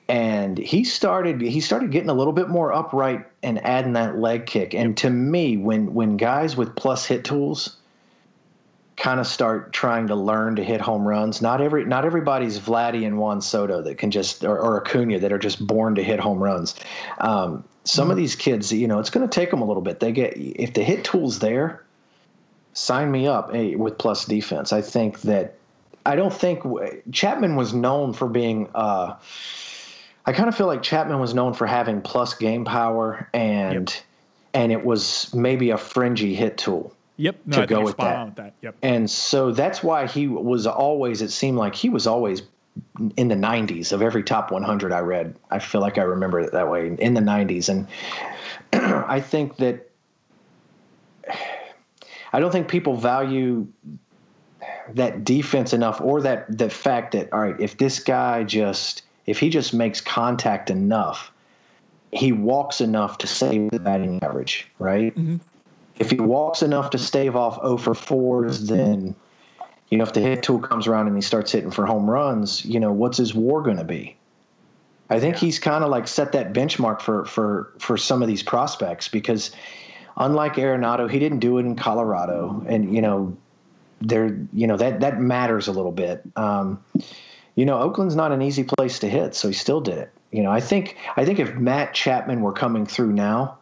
[0.08, 4.44] and he started he started getting a little bit more upright and adding that leg
[4.44, 4.74] kick.
[4.74, 7.76] And to me, when when guys with plus hit tools
[8.98, 11.40] kind of start trying to learn to hit home runs.
[11.40, 15.32] Not every not everybody's Vladdy and Juan Soto that can just or, or Acuna that
[15.32, 16.74] are just born to hit home runs.
[17.18, 20.00] Um, some of these kids, you know, it's going to take them a little bit.
[20.00, 21.84] They get if the hit tool's there,
[22.74, 24.72] sign me up eh, with plus defense.
[24.72, 25.54] I think that
[26.04, 26.64] I don't think
[27.12, 28.68] Chapman was known for being.
[28.74, 29.14] Uh,
[30.26, 33.96] I kind of feel like Chapman was known for having plus game power and
[34.54, 36.92] and it was maybe a fringy hit tool.
[37.18, 37.36] Yep.
[37.46, 38.26] No, to I go with that.
[38.26, 38.54] with that.
[38.62, 38.76] Yep.
[38.82, 42.42] And so that's why he was always, it seemed like he was always
[43.16, 45.34] in the 90s of every top 100 I read.
[45.50, 47.68] I feel like I remember it that way in the 90s.
[47.68, 47.86] And
[49.08, 49.90] I think that,
[52.32, 53.66] I don't think people value
[54.94, 59.40] that defense enough or that the fact that, all right, if this guy just, if
[59.40, 61.32] he just makes contact enough,
[62.12, 65.14] he walks enough to save the batting average, right?
[65.16, 65.36] Mm-hmm.
[65.98, 69.14] If he walks enough to stave off 0 for 4s, then,
[69.90, 72.64] you know, if the hit tool comes around and he starts hitting for home runs,
[72.64, 74.16] you know, what's his war going to be?
[75.10, 78.42] I think he's kind of like set that benchmark for, for, for some of these
[78.42, 79.50] prospects because
[80.18, 82.62] unlike Arenado, he didn't do it in Colorado.
[82.68, 83.36] And, you know,
[84.00, 86.22] there, you know, that, that matters a little bit.
[86.36, 86.78] Um,
[87.58, 90.12] you know, Oakland's not an easy place to hit, so he still did it.
[90.30, 93.57] You know, I think I think if Matt Chapman were coming through now,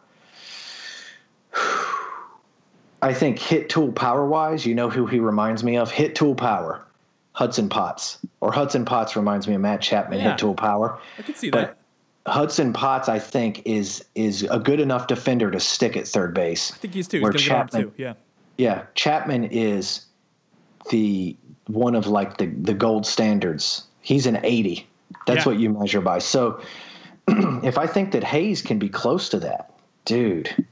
[3.01, 5.91] I think hit tool power wise, you know who he reminds me of?
[5.91, 6.83] Hit tool power,
[7.33, 10.29] Hudson Potts, or Hudson Potts reminds me of Matt Chapman Yeah.
[10.31, 10.97] hit tool power.
[11.17, 11.77] I can see But
[12.25, 16.71] Hudson Potts, I think, is is a good enough defender to stick at third base.
[16.73, 17.21] I think he's too.
[17.21, 17.91] Where get Chapman- too.
[17.97, 18.13] Yeah.
[18.57, 20.05] Yeah, Chapman is
[20.89, 21.35] the
[21.67, 23.83] one of like the the gold standards.
[24.01, 24.87] He's an 80.
[25.27, 25.51] That's Yeah.
[25.51, 26.17] what you measure by.
[26.19, 26.59] So
[27.27, 29.69] if I think that Hayes can be close to that,
[30.05, 30.65] dude,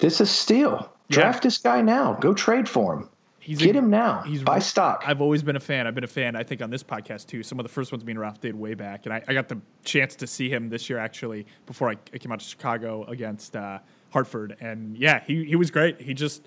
[0.00, 0.92] this is steal.
[1.10, 2.14] Draft this guy now.
[2.14, 3.08] Go trade for him.
[3.40, 4.20] He's Get a- him now.
[4.26, 5.04] He's Buy stock.
[5.06, 5.86] I've always been a fan.
[5.86, 6.36] I've been a fan.
[6.36, 7.42] I think on this podcast too.
[7.42, 9.48] Some of the first ones me and Ralph did way back, and I, I got
[9.48, 13.04] the chance to see him this year actually before I, I came out to Chicago
[13.04, 13.78] against uh,
[14.10, 15.98] Hartford, and yeah, he he was great.
[16.00, 16.42] He just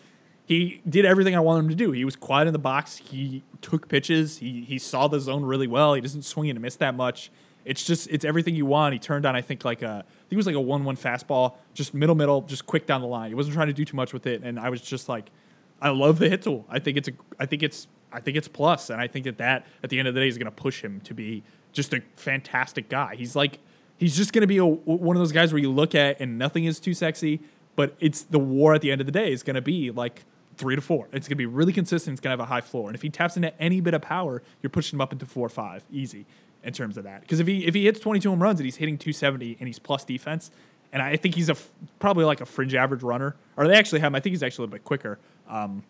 [0.45, 1.91] he did everything I wanted him to do.
[1.91, 2.97] He was quiet in the box.
[2.97, 4.37] He took pitches.
[4.37, 5.95] He he saw the zone really well.
[5.95, 7.31] He doesn't swing and miss that much.
[7.65, 8.93] It's just it's everything you want.
[8.93, 10.97] He turned on I think like a I think it was like a one one
[10.97, 13.29] fastball, just middle middle, just quick down the line.
[13.29, 15.29] He wasn't trying to do too much with it, and I was just like.
[15.81, 16.65] I love the hit tool.
[16.69, 17.13] I think it's a.
[17.39, 17.87] I think it's.
[18.11, 20.27] I think it's plus, and I think that that at the end of the day
[20.27, 23.15] is going to push him to be just a fantastic guy.
[23.15, 23.59] He's like,
[23.97, 26.37] he's just going to be a, one of those guys where you look at and
[26.37, 27.39] nothing is too sexy,
[27.75, 30.25] but it's the war at the end of the day is going to be like
[30.57, 31.07] three to four.
[31.13, 32.15] It's going to be really consistent.
[32.15, 34.01] It's going to have a high floor, and if he taps into any bit of
[34.01, 36.25] power, you're pushing him up into four or five easy
[36.63, 37.21] in terms of that.
[37.21, 39.79] Because if he if he hits 22 home runs and he's hitting 270 and he's
[39.79, 40.51] plus defense,
[40.93, 41.55] and I think he's a
[41.99, 44.15] probably like a fringe average runner, or they actually have him.
[44.15, 45.19] I think he's actually a little bit quicker.
[45.47, 45.83] Um,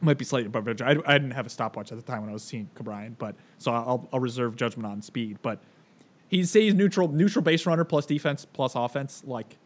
[0.00, 0.82] might be slightly above average.
[0.82, 3.34] I, I didn't have a stopwatch at the time when I was seeing Ke'Bryan, but
[3.58, 5.38] so I'll, I'll reserve judgment on speed.
[5.42, 5.60] But
[6.28, 9.22] he's say he's neutral, neutral base runner plus defense plus offense.
[9.26, 9.58] Like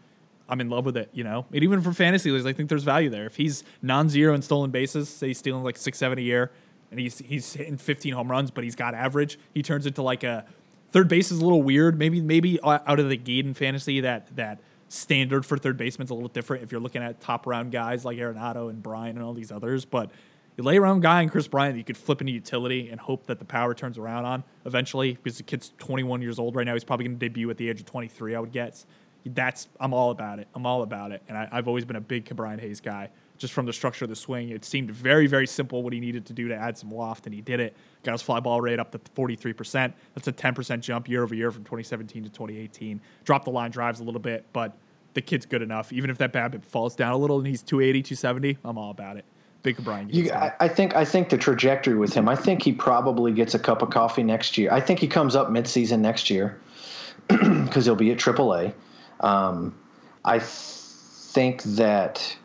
[0.49, 1.47] I'm in love with it, you know.
[1.53, 3.27] And even for fantasy leagues, I think there's value there.
[3.27, 6.51] If he's non-zero in stolen bases, say he's stealing like six, seven a year,
[6.95, 10.22] and he's he's hitting 15 home runs, but he's got average, he turns into like
[10.22, 10.45] a
[10.92, 11.99] third base is a little weird.
[11.99, 16.14] Maybe maybe out of the gate in fantasy that that standard for third baseman's a
[16.14, 19.34] little different if you're looking at top round guys like Arenado and Bryan and all
[19.34, 19.84] these others.
[19.84, 20.11] But
[20.57, 23.40] you lay around guy and Kris Bryant you could flip into utility and hope that
[23.40, 26.74] the power turns around on eventually because the kid's 21 years old right now.
[26.74, 28.86] He's probably going to debut at the age of 23, I would guess.
[29.26, 30.47] That's I'm all about it.
[30.55, 33.09] I'm all about it, and I, I've always been a big Brian Hayes guy.
[33.37, 36.24] Just from the structure of the swing, it seemed very, very simple what he needed
[36.26, 37.76] to do to add some loft, and he did it.
[38.05, 39.93] Got his fly ball rate up to 43%.
[40.14, 43.01] That's a 10% jump year over year from 2017 to 2018.
[43.24, 44.76] Dropped the line drives a little bit, but
[45.14, 45.93] the kid's good enough.
[45.93, 49.16] Even if that BABIP falls down a little and he's 280, 270, I'm all about
[49.16, 49.24] it.
[49.64, 50.11] Big Brian.
[50.11, 52.28] You, I, I think I think the trajectory with him.
[52.28, 54.70] I think he probably gets a cup of coffee next year.
[54.70, 56.61] I think he comes up midseason next year
[57.28, 58.74] because he'll be at AAA.
[59.20, 59.74] Um,
[60.22, 62.37] I th- think that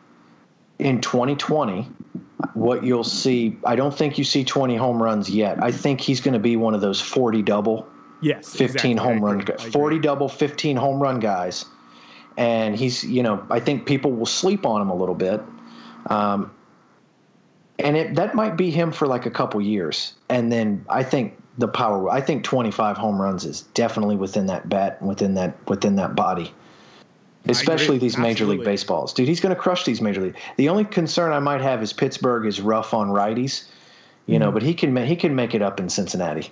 [0.79, 1.87] in 2020,
[2.53, 5.61] what you'll see, I don't think you see 20 home runs yet.
[5.61, 7.87] I think he's going to be one of those 40 double,
[8.21, 8.95] yes, 15 exactly.
[8.95, 9.55] Home run, agree.
[9.55, 9.71] I agree.
[9.71, 11.65] 40 double, 15 home run guys.
[12.37, 15.41] And he's, you know, I think people will sleep on him a little bit.
[16.05, 16.51] Um,
[17.77, 20.13] and it that might be him for like a couple years.
[20.29, 24.69] And then I think the power, I think 25 home runs is definitely within that
[24.69, 26.53] bat, within that, within that body
[27.47, 29.13] especially these major league baseballs.
[29.13, 30.35] Dude, he's going to crush these major league.
[30.57, 33.65] The only concern I might have is Pittsburgh is rough on righties,
[34.25, 34.43] you Mm-hmm.
[34.43, 36.51] know, but he can he can make it up in Cincinnati.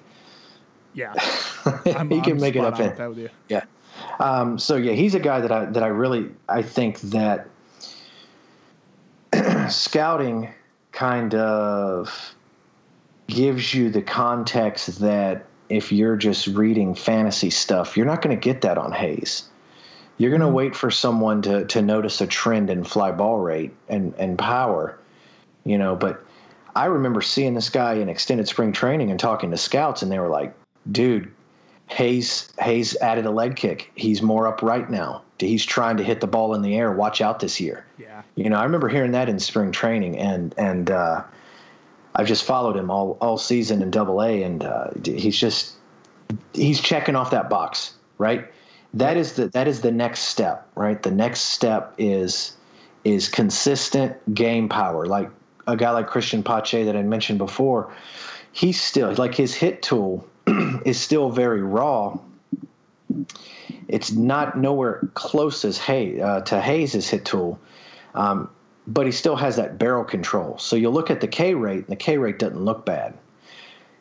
[0.94, 1.14] Yeah,
[1.84, 2.88] he I'm, can I'm make it up in.
[2.88, 3.30] with that with you.
[3.50, 3.66] Yeah.
[4.20, 7.48] Um, so yeah, he's a guy that I that I really I think that
[9.70, 10.50] scouting
[10.92, 12.36] kind of
[13.28, 18.40] gives you the context that if you're just reading fantasy stuff, you're not going to
[18.42, 19.50] get that on Hayes.
[20.18, 23.72] You're going to wait for someone to to notice a trend in fly ball rate
[23.88, 24.98] and and power,
[25.64, 25.96] you know.
[25.96, 26.24] But
[26.76, 30.20] I remember seeing this guy in extended spring training and talking to scouts, and they
[30.20, 30.54] were like,
[30.92, 31.32] "Dude,
[31.88, 33.92] Hayes Hayes added a leg kick.
[33.96, 35.22] He's more upright now.
[35.40, 36.92] He's trying to hit the ball in the air.
[36.92, 38.24] Watch out this year." Yeah.
[38.36, 41.24] You know, I remember hearing that in spring training, and and uh,
[42.16, 45.74] I've just followed him all all season in Double A, and uh, he's just
[46.54, 48.48] he's checking off that box, right?
[48.98, 51.02] That is the that is the next step, right?
[51.02, 52.58] The next step is
[53.04, 55.30] is consistent game power, like
[55.68, 57.94] a guy like Cristian Pache that I mentioned before.
[58.54, 60.28] He's still like his hit tool
[60.84, 62.18] is still very raw.
[63.88, 67.60] It's not nowhere close as Hay uh, to Hayes' hit tool,
[68.16, 68.50] um,
[68.88, 70.58] but he still has that barrel control.
[70.58, 73.14] So you look at the K rate, and the K rate doesn't look bad,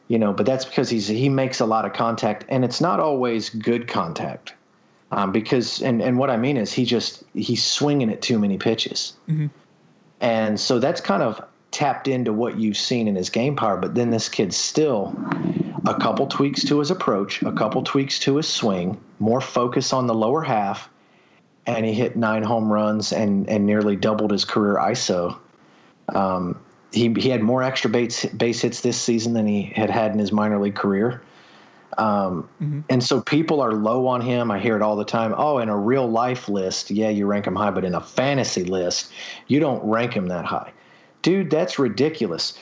[0.08, 0.32] you know.
[0.32, 3.88] But that's because he's he makes a lot of contact, and it's not always good
[3.88, 4.54] contact.
[5.12, 8.58] Um, because and and what I mean is he just he's swinging at too many
[8.58, 9.12] pitches,
[10.20, 11.40] and so that's kind of
[11.70, 13.76] tapped into what you've seen in his game power.
[13.76, 15.14] But then this kid's still
[15.86, 20.06] a couple tweaks to his approach, a couple tweaks to his swing, more focus on
[20.06, 20.88] the lower half,
[21.66, 25.36] and he hit nine home runs and and nearly doubled his career ISO.
[26.08, 26.58] Um,
[26.92, 30.18] he he had more extra base base hits this season than he had had in
[30.18, 31.22] his minor league career.
[31.98, 32.48] Um,
[32.90, 34.50] And so people are low on him.
[34.50, 35.34] I hear it all the time.
[35.36, 38.64] Oh, in a real life list, yeah, you rank him high, but in a fantasy
[38.64, 39.12] list,
[39.48, 40.72] you don't rank him that high.
[41.22, 42.58] Dude, that's ridiculous.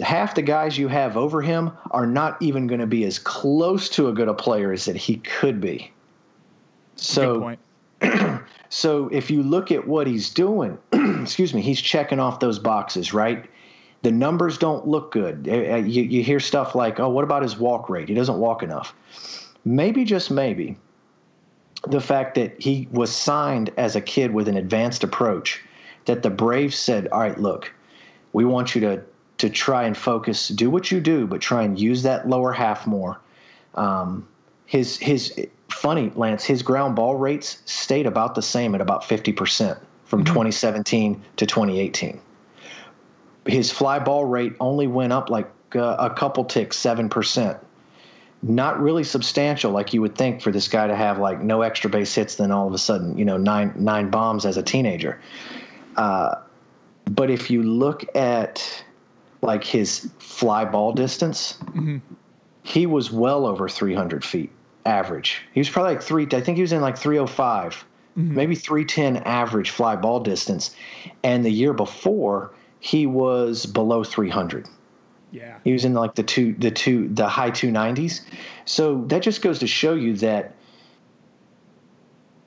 [0.00, 3.88] Half the guys you have over him are not even going to be as close
[3.90, 5.92] to a good a player as that he could be.
[6.96, 7.56] So,
[8.70, 13.12] so if you look at what he's doing, excuse me, he's checking off those boxes,
[13.12, 13.44] right?
[14.02, 15.48] The numbers don't look good.
[15.48, 18.08] Uh, uh, You, you hear stuff like, oh, what about his walk rate?
[18.08, 18.94] He doesn't walk enough.
[19.64, 20.76] Maybe, just maybe,
[21.86, 25.62] the fact that he was signed as a kid with an advanced approach,
[26.06, 27.72] that the Braves said, all right, look,
[28.32, 29.02] we want you to,
[29.38, 32.86] to try and focus, do what you do, but try and use that lower half
[32.86, 33.20] more
[33.74, 34.26] um,
[34.66, 39.78] his his funny Lance his ground ball rates stayed about the same at about 50%
[40.04, 42.20] from 2017 to 2018
[43.46, 47.58] his fly ball rate only went up like uh, a couple ticks 7%
[48.42, 51.90] not really substantial like you would think for this guy to have like no extra
[51.90, 55.20] base hits then all of a sudden you know nine nine bombs as a teenager
[55.96, 56.36] uh,
[57.10, 58.82] but if you look at
[59.42, 61.58] like his fly ball distance
[62.62, 64.50] he was well over 300 feet
[64.86, 65.42] average.
[65.52, 66.26] He was probably like three.
[66.32, 67.84] I think he was in like 305,
[68.34, 70.74] maybe 310 average fly ball distance.
[71.22, 74.66] And the year before, he was below 300.
[75.32, 75.58] Yeah.
[75.62, 78.22] He was in like the two, the two, the high 290s.
[78.64, 80.54] So that just goes to show you that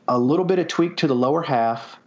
[0.08, 1.98] a little bit of tweak to the lower half,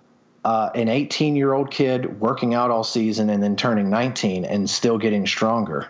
[0.45, 4.69] uh, an 18 year old kid working out all season and then turning 19 and
[4.69, 5.89] still getting stronger,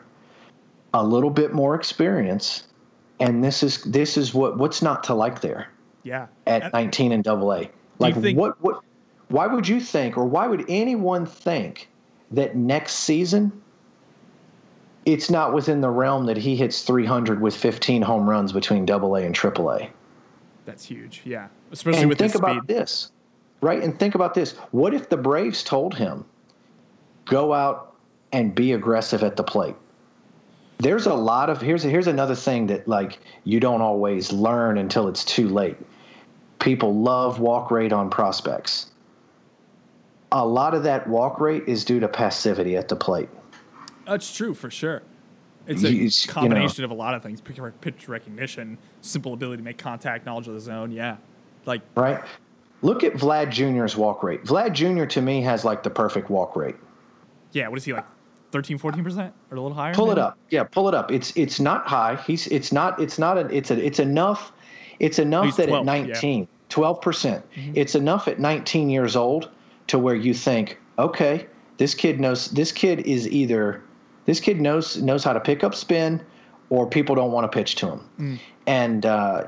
[0.95, 2.69] a little bit more experience,
[3.19, 5.69] and this is this is what what's not to like there
[6.05, 6.27] Yeah.
[6.47, 7.71] at And- 19 and double A.
[7.99, 8.81] Like think- what what
[9.29, 11.89] why would you think or why would anyone think
[12.33, 13.53] that next season
[15.07, 19.15] it's not within the realm that he hits 300 with 15 home runs between double
[19.17, 19.89] A and triple A?
[20.65, 21.23] That's huge.
[21.25, 21.47] Yeah.
[21.71, 22.77] Especially And with think about speed.
[22.77, 23.13] this,
[23.61, 23.81] right?
[23.83, 24.53] And think about this.
[24.73, 26.25] What if the Braves told him,
[27.25, 27.95] go out
[28.33, 29.77] and be aggressive at the plate?
[30.79, 35.07] There's a lot of here's here's another thing that like you don't always learn until
[35.09, 35.77] it's too late.
[36.59, 38.91] People love walk rate on prospects.
[40.33, 43.29] A lot of that walk rate is due to passivity at the plate.
[44.07, 45.03] That's true for sure.
[45.67, 49.59] It's You- a you know- combination of a lot of things: pitch recognition, simple ability
[49.59, 50.91] to make contact, knowledge of the zone.
[50.91, 51.17] Yeah,
[51.65, 52.23] like right?
[52.83, 54.45] Look at Vlad Jr.'s walk rate.
[54.45, 55.07] Vlad Jr.
[55.07, 56.77] to me has like the perfect walk rate.
[57.53, 57.69] yeah.
[57.69, 58.05] What is he like?
[58.53, 59.95] 13, 14 percent, or a little higher?
[59.95, 60.39] Pull it up.
[60.51, 61.11] Yeah, pull it up.
[61.11, 62.17] It's it's not high.
[62.27, 64.53] He's it's not it's not a it's a it's enough
[65.01, 66.13] it's oh, enough He's that 12, at yeah.
[66.15, 67.45] 19, 12 percent.
[67.55, 67.73] Mm-hmm.
[67.75, 69.51] It's enough at 19 years old
[69.89, 71.47] to where you think, okay,
[71.79, 73.83] this kid knows this kid is either
[74.25, 76.25] this kid knows knows how to pick up spin
[76.71, 78.41] or people don't want to pitch to him.
[78.67, 79.45] And uh,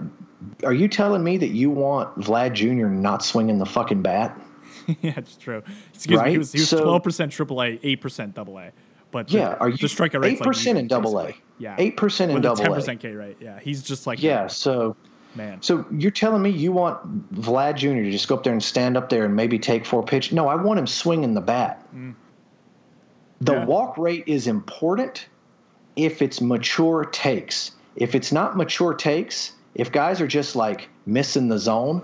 [0.64, 2.86] are you telling me that you want Vlad Jr.
[2.86, 4.38] not swinging the fucking bat?
[5.02, 5.62] yeah, it's true.
[5.92, 6.16] Excuse me.
[6.16, 6.30] Right?
[6.30, 8.70] He was he was So- twelve percent AAA, eight percent AA.
[9.10, 11.34] But the, Yeah, are you the strikeout eight percent like in double A?
[11.58, 12.76] Yeah, eight percent in with a double A.
[12.76, 13.38] percent K rate.
[13.40, 14.96] Yeah, he's just like Yeah, so
[15.38, 15.62] man.
[15.62, 18.02] So you're telling me you want Vlad Jr.
[18.02, 20.32] to just go up there and stand up there and maybe take four pitch?
[20.32, 21.82] No, I want him swinging the bat.
[23.40, 23.64] The Yeah.
[23.64, 25.26] walk rate is important
[25.96, 27.70] if it's mature takes.
[27.96, 32.02] If it's not mature takes, if guys are just like missing the zone,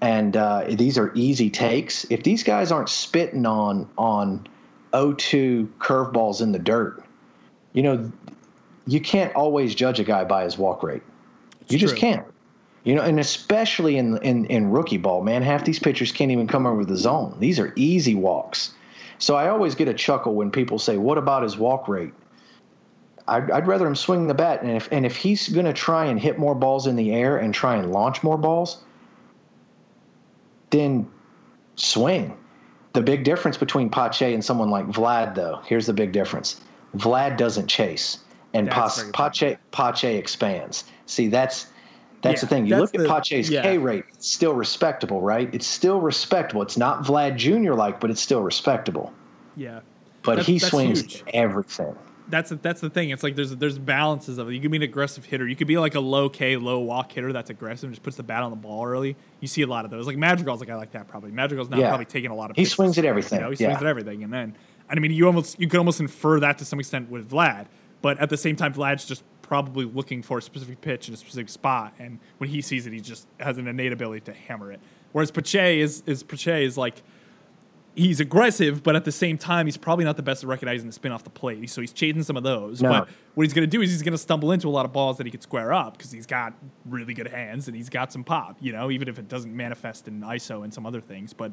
[0.00, 4.46] and uh, these are easy takes, if these guys aren't spitting on on
[4.92, 7.02] 0-2 curveballs in the dirt,
[7.72, 8.10] you know,
[8.86, 11.02] you can't always judge a guy by his walk rate.
[11.68, 12.00] You just true.
[12.00, 12.26] can't.
[12.84, 16.46] You know, and especially in, in in rookie ball, man, half these pitchers can't even
[16.46, 17.36] come over the zone.
[17.38, 18.72] These are easy walks.
[19.18, 22.12] So I always get a chuckle when people say, "What about his walk rate?"
[23.26, 26.06] I'd, I'd rather him swing the bat, and if and if he's going to try
[26.06, 28.78] and hit more balls in the air and try and launch more balls,
[30.70, 31.06] then
[31.76, 32.36] swing.
[32.94, 36.60] The big difference between Pache and someone like Vlad, though, here's the big difference:
[36.96, 38.20] Vlad doesn't chase,
[38.54, 40.84] and Pas- Pache Pache expands.
[41.06, 41.66] See, that's
[42.22, 42.66] that's the thing.
[42.66, 43.62] You look at the- Pache's yeah.
[43.62, 45.48] K rate; it's still respectable, right?
[45.54, 46.62] It's still respectable.
[46.62, 47.74] It's not Vlad Jr.
[47.74, 49.12] like, but it's still respectable.
[49.56, 49.80] Yeah,
[50.22, 51.24] But That's- he that's swings huge.
[51.34, 51.94] everything.
[52.28, 53.10] that's that's the thing.
[53.10, 54.54] It's like there's there's balances of it.
[54.54, 55.46] You can be an aggressive hitter.
[55.48, 58.16] You could be like a low K, low walk hitter that's aggressive and just puts
[58.16, 59.16] the bat on the ball early.
[59.40, 60.06] You see a lot of those.
[60.06, 61.30] Like Madrigal's like I like that probably.
[61.30, 61.88] Madrigal's not Yeah.
[61.88, 62.56] probably taking a lot of.
[62.56, 63.78] He swings at everything, You know, he swings yeah.
[63.80, 64.54] at everything, and then
[64.90, 67.66] and I mean you almost you could almost infer that to some extent with Vlad,
[68.02, 71.16] but at the same time Vlad's just probably looking for a specific pitch in a
[71.16, 74.72] specific spot, and when he sees it, he just has an innate ability to hammer
[74.72, 74.80] it.
[75.12, 77.02] Whereas Pache is is Pache is like
[77.98, 80.92] he's aggressive, but at the same time, he's probably not the best at recognizing the
[80.92, 81.68] spin off the plate.
[81.68, 82.80] So he's chasing some of those.
[82.80, 82.90] No.
[82.90, 84.92] But what he's going to do is he's going to stumble into a lot of
[84.92, 86.54] balls that he could square up because he's got
[86.86, 90.06] really good hands and he's got some pop, you know, even if it doesn't manifest
[90.08, 91.32] in ISO and some other things.
[91.32, 91.52] But,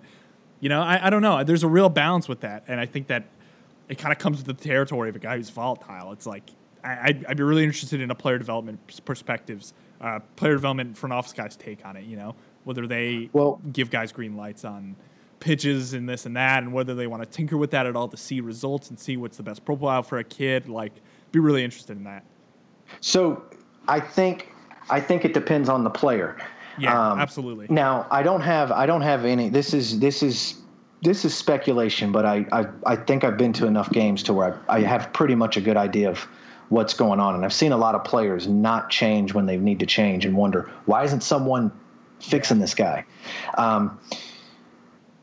[0.59, 1.43] you know, I, I don't know.
[1.43, 2.63] There's a real balance with that.
[2.67, 3.25] And I think that
[3.89, 6.11] it kind of comes with the territory of a guy who's volatile.
[6.11, 6.43] It's like,
[6.83, 11.13] I, I'd, I'd be really interested in a player development perspectives, uh, player development front
[11.13, 14.95] office guys' take on it, you know, whether they Well- give guys green lights on
[15.39, 18.07] pitches and this and that, and whether they want to tinker with that at all
[18.07, 20.67] to see results and see what's the best profile for a kid.
[20.67, 20.93] Like,
[21.31, 22.23] be really interested in that.
[23.01, 23.43] So
[23.87, 24.51] I think
[24.89, 26.37] I think it depends on the player.
[26.77, 27.67] Yeah, Um, absolutely.
[27.69, 29.49] Now I don't have I don't have any.
[29.49, 30.55] This is this is
[31.01, 34.59] this is speculation, but I I, I think I've been to enough games to where
[34.69, 36.27] I, I have pretty much a good idea of
[36.69, 39.79] what's going on, and I've seen a lot of players not change when they need
[39.79, 41.71] to change and wonder why isn't someone
[42.19, 43.05] fixing this guy.
[43.57, 43.99] Um,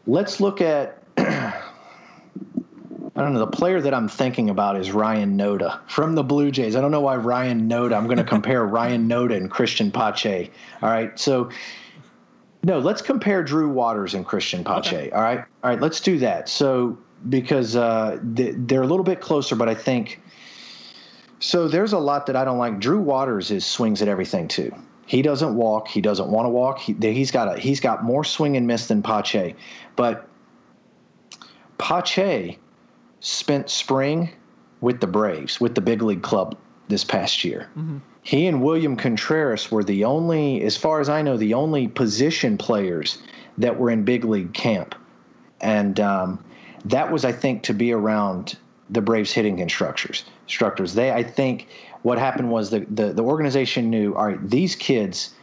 [0.06, 1.02] let's look at.
[3.14, 3.40] I don't know.
[3.40, 6.74] The player that I'm thinking about is Ryan Noda from the Blue Jays.
[6.76, 7.94] I don't know why Ryan Noda.
[7.94, 10.50] I'm going to compare Ryan Noda and Cristian Pache.
[10.80, 11.18] All right.
[11.18, 11.50] So,
[12.64, 15.10] no, let's compare Drew Waters and Cristian Pache.
[15.10, 15.38] All right.
[15.38, 15.80] All right.
[15.80, 16.48] Let's do that.
[16.48, 16.96] So,
[17.28, 20.20] because uh, they're a little bit closer, but I think.
[21.40, 22.78] So, there's a lot that I don't like.
[22.78, 24.72] Drew Waters is swings at everything, too.
[25.06, 25.88] He doesn't walk.
[25.88, 26.78] He doesn't want to walk.
[26.78, 29.54] He, he's got a he's got more swing and miss than Pache,
[29.96, 30.28] but
[31.78, 32.58] Pache
[33.20, 34.30] spent spring
[34.80, 36.56] with the Braves, with the big league club
[36.88, 37.68] this past year.
[38.22, 42.56] He and William Contreras were the only, as far as I know, the only position
[42.56, 43.18] players
[43.58, 44.94] that were in big league camp.
[45.60, 46.44] And um,
[46.84, 48.56] that was, I think, to be around
[48.90, 50.24] the Braves hitting instructors.
[50.44, 50.94] Instructors.
[50.94, 51.68] They, I think,
[52.02, 55.34] what happened was the, the, the organization knew, all right, these kids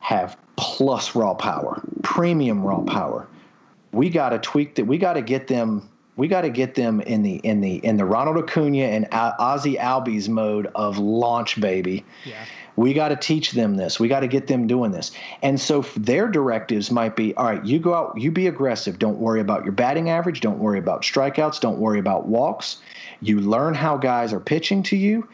[0.00, 3.26] have plus raw power, premium raw power
[3.96, 4.84] we got to tweak that.
[4.84, 5.88] We got to get them.
[6.16, 9.76] We got to get them in the in the in the Ronald Acuna and Ozzie
[9.76, 12.04] Albies mode of launch, baby.
[12.24, 12.44] Yeah.
[12.76, 13.98] We got to teach them this.
[13.98, 15.12] We got to get them doing this.
[15.42, 18.98] And so their directives might be, all right, you go out, you be aggressive.
[18.98, 20.42] Don't worry about your batting average.
[20.42, 21.60] Don't worry about strikeouts.
[21.60, 22.78] Don't worry about walks.
[23.22, 25.26] You learn how guys are pitching to you.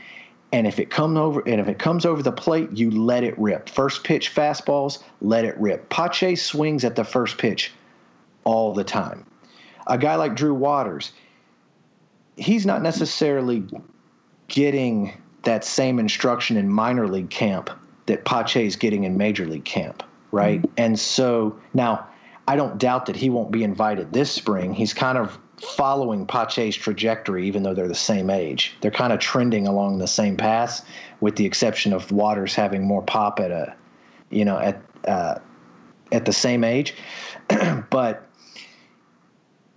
[0.53, 3.37] And if it comes over and if it comes over the plate, you let it
[3.39, 3.69] rip.
[3.69, 5.89] First pitch fastballs, let it rip.
[5.89, 7.73] Pache swings at the first pitch
[8.45, 9.25] all the time.
[9.87, 11.13] A guy like Drew Waters,
[12.37, 13.65] he's not necessarily
[14.49, 15.13] getting
[15.43, 17.71] that same instruction in minor league camp
[18.07, 20.65] that Pache is getting in major league camp, right?
[20.77, 22.07] And so now
[22.49, 24.75] I don't doubt that he won't be invited this spring.
[24.75, 28.77] He's kind of following Pache's trajectory, even though they're the same age.
[28.81, 30.85] They're kind of trending along the same path,
[31.21, 33.75] with the exception of Waters having more pop at a,
[34.31, 35.37] you know, at uh,
[36.11, 36.95] at the same age.
[37.91, 38.29] but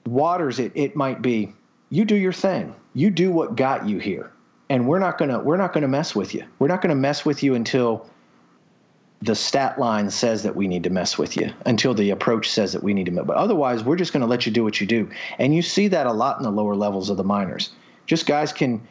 [0.06, 1.54] Waters, it, it might be
[1.90, 2.76] you do your thing.
[2.94, 4.32] You do what got you here.
[4.70, 6.44] And we're not gonna we're not gonna mess with you.
[6.60, 8.08] We're not gonna mess with you until
[9.22, 12.74] the stat line says that we need to mess with you, until the approach says
[12.74, 13.26] that we need to mess.
[13.26, 15.10] But otherwise, we're just gonna let you do what you do.
[15.38, 17.72] And you see that a lot in the lower levels of the minors.
[18.08, 18.86] Just guys can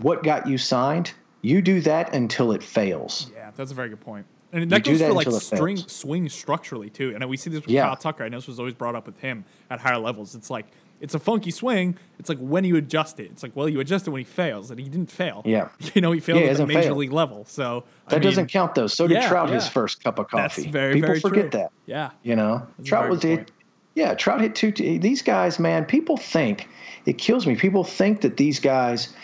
[0.00, 1.12] what got you signed,
[1.42, 3.30] you do that until it fails.
[3.34, 4.26] Yeah, that's a very good point.
[4.52, 7.12] And that do goes that for like string swing structurally too.
[7.14, 7.86] And we see this with Yeah.
[7.86, 8.24] Kyle Tucker.
[8.24, 10.34] I know this was always brought up with him at higher levels.
[10.34, 10.66] It's like
[11.00, 11.96] it's a funky swing.
[12.18, 13.30] It's like when you adjust it.
[13.30, 15.42] It's like well, you adjust it when he fails, and he didn't fail.
[15.44, 15.68] Yeah.
[15.94, 16.98] you know he failed Yeah, he at the major failed.
[16.98, 17.44] league level.
[17.46, 18.86] So I That doesn't count though.
[18.88, 20.68] So did yeah, Trout his first cup of That's coffee.
[20.70, 21.60] very People very forget true.
[21.60, 21.72] that.
[21.86, 23.50] Yeah, You know, That's Trout was it.
[23.94, 24.72] Yeah, Trout hit two.
[24.72, 26.68] T- these guys, man, people think
[27.06, 27.56] it kills me.
[27.56, 29.14] People think that these guys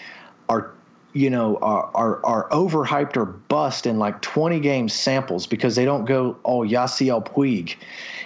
[0.48, 0.72] are,
[1.16, 5.84] you know, are are, are overhyped or bust in like 20 game samples because they
[5.84, 7.76] don't go all Yasiel Puig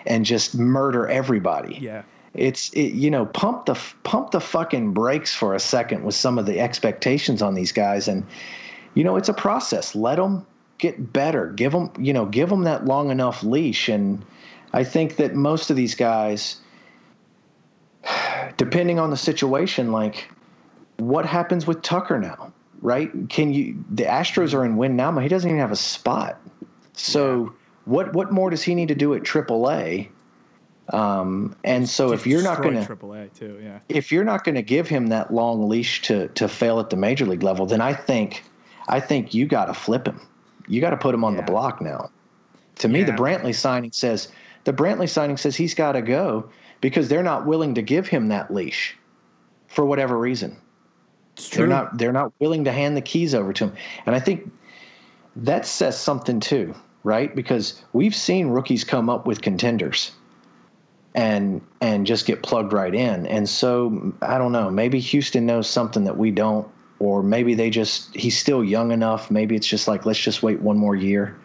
[0.07, 1.79] and just murder everybody.
[1.81, 2.03] yeah.
[2.35, 3.75] It's it, you know pump the
[4.05, 8.07] pump the fucking brakes for a second with some of the expectations on these guys,
[8.07, 8.25] and
[8.95, 9.97] you know it's a process.
[9.97, 10.47] Let them
[10.79, 11.49] get better.
[11.49, 14.25] Give them you know give them that long enough leash, and
[14.73, 16.61] I think that most of these guys,
[18.57, 20.31] depending on the situation, like
[20.99, 23.11] what happens with Tucker now, right?
[23.29, 23.83] Can you?
[23.91, 26.41] The Astros are in win now, but he doesn't even have a spot.
[26.95, 27.53] So
[27.85, 30.09] what what more does he need to do at AAA?
[30.93, 33.79] Um, and so if you're not going to Triple A too, yeah.
[33.89, 36.97] if you're not going to give him that long leash to to fail at the
[36.97, 38.43] major league level, then I think
[38.89, 40.21] I think you got to flip him.
[40.67, 42.11] You got to put him on the block now.
[42.77, 44.29] To me, the Brantley signing says
[44.65, 46.51] the Brantley signing says he's got to go
[46.81, 48.97] because they're not willing to give him that leash
[49.69, 50.57] for whatever reason.
[51.47, 53.75] It's They're not they're not willing to hand the keys over to him.
[54.07, 54.51] And I think
[55.37, 56.75] that says something too,
[57.05, 57.35] right?
[57.35, 60.13] Because we've seen rookies come up with contenders.
[61.15, 63.27] and and just get plugged right in.
[63.27, 64.71] And so I don't know.
[64.71, 66.69] Maybe Houston knows something that we don't,
[67.01, 69.31] or maybe they just he's still young enough.
[69.31, 71.37] Maybe it's just like let's just wait one more year,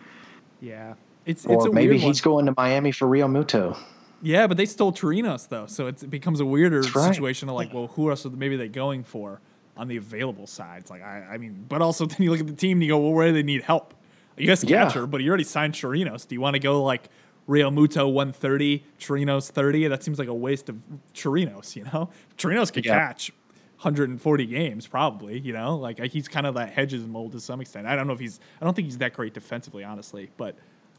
[0.62, 0.94] Yeah,
[1.26, 2.34] it's it's or a maybe he's one.
[2.34, 3.76] going to Miami for Realmuto.
[4.22, 7.14] Yeah, but they stole Chirinos though, so it's, it becomes a weirder right.
[7.14, 9.42] situation of like, well, who else are maybe they going for
[9.78, 10.90] on the available sides?
[10.90, 12.98] Like, I, I mean, but also then you look at the team and you go,
[13.00, 13.94] well, where do they need help?
[14.38, 14.86] You guys Yeah.
[14.86, 16.28] catcher, but you already signed Chirinos.
[16.28, 17.10] Do you want to go like
[17.48, 19.88] Realmuto 130, Chirinos 30?
[19.88, 20.78] That seems like a waste of
[21.14, 22.10] Chirinos, you know?
[22.38, 23.00] Chirinos could Yeah.
[23.00, 23.32] catch
[23.78, 25.76] 140 games probably, you know?
[25.78, 27.88] Like he's kind of that hedges mold to some extent.
[27.88, 30.58] I don't know if he's I don't think he's that great defensively, honestly, but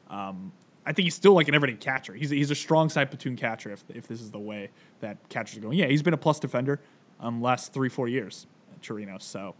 [0.08, 0.52] um,
[0.86, 2.14] I think he's still like an everyday catcher.
[2.14, 4.70] He's, he's a strong side platoon catcher if, if this is the way
[5.00, 5.76] that catchers are going.
[5.78, 6.80] Yeah, he's been a plus defender
[7.18, 8.46] um last three four years,
[8.82, 9.22] Chirinos.
[9.22, 9.54] So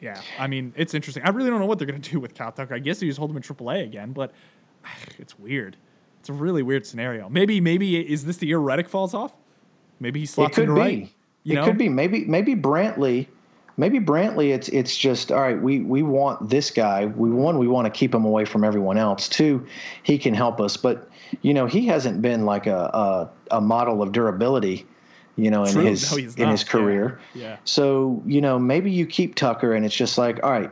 [0.00, 1.22] yeah, I mean it's interesting.
[1.24, 2.74] I really don't know what they're gonna do with Kyle Tucker.
[2.74, 4.32] I guess they just hold him in AAA again, but
[5.18, 5.76] it's weird.
[6.20, 7.28] It's a really weird scenario.
[7.28, 9.32] Maybe maybe is this the year Reddick falls off?
[10.00, 10.80] Maybe he slots into be.
[10.80, 11.12] right.
[11.44, 11.64] You it know?
[11.64, 11.88] could be.
[11.88, 13.28] Maybe maybe Brantley.
[13.76, 14.52] Maybe Brantley.
[14.52, 15.60] It's it's just all right.
[15.60, 17.06] We we want this guy.
[17.06, 19.28] We one we want to keep him away from everyone else.
[19.28, 19.64] Two,
[20.02, 20.76] he can help us.
[20.76, 21.08] But
[21.42, 24.86] you know he hasn't been like a a, a model of durability.
[25.36, 25.82] You know in True.
[25.82, 26.48] his No, in his not.
[26.50, 26.64] Yeah.
[26.64, 27.20] career.
[27.34, 27.56] Yeah.
[27.64, 30.70] So you know maybe you keep Tucker and it's just like all right.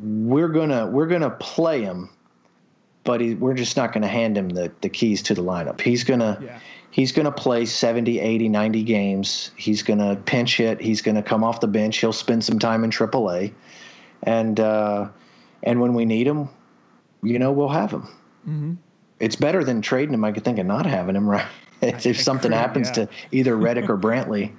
[0.00, 2.08] We're gonna we're gonna play him,
[3.04, 5.80] but he, we're just not gonna hand him the the keys to the lineup.
[5.82, 6.58] He's gonna Yeah.
[6.90, 11.14] he's going to play 70 80 90 games he's going to pinch hit he's going
[11.14, 13.50] to come off the bench he'll spend some time in aaa
[14.24, 15.08] and uh,
[15.62, 16.50] and when we need him
[17.22, 18.08] you know we'll have him
[18.46, 18.74] Mm-hmm.
[19.20, 21.46] it's better than trading him i could think of not having him right
[22.06, 23.06] if I something agree, happens yeah.
[23.06, 24.52] to either reddick or brantley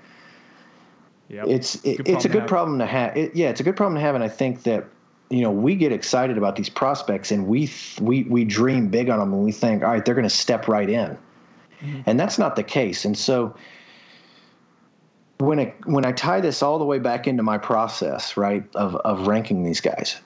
[1.34, 1.48] Yep.
[1.48, 3.18] it's it, Good it's a good problem to have.
[3.18, 4.86] It, yeah, it's a good problem to have, and I think that
[5.32, 9.10] you know we get excited about these prospects, and we th- we we dream big
[9.10, 11.18] on them, and we think, all right, they're going to step right in,
[11.82, 12.02] Mm-hmm.
[12.06, 13.04] and that's not the case.
[13.04, 13.56] And so
[15.40, 18.96] when it when I tie this all the way back into my process, right, of
[18.98, 20.18] of ranking these guys,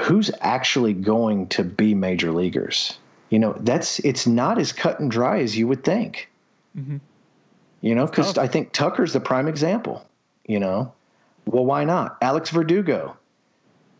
[0.00, 2.98] who's actually going to be major leaguers?
[3.30, 6.28] You know, that's it's not as cut and dry as you would think.
[6.76, 6.98] Mm-hmm.
[7.80, 8.36] You know, because.
[8.38, 10.06] I think Tucker's the prime example.
[10.46, 10.92] You know,
[11.46, 12.18] well, why not?
[12.22, 13.16] Alex Verdugo,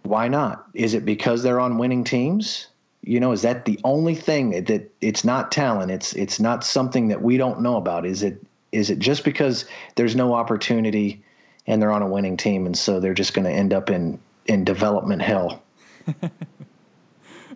[0.05, 0.67] why not?
[0.75, 2.69] Is it because they're on winning teams?
[3.03, 5.91] You know, is that the only thing that, that it's not talent?
[5.91, 8.07] It's it's not something that we don't know about.
[8.07, 8.41] Is it
[8.73, 9.65] is it just because
[9.95, 11.23] there's no opportunity
[11.67, 14.19] and they're on a winning team and so they're just going to end up in
[14.47, 15.63] in development hell?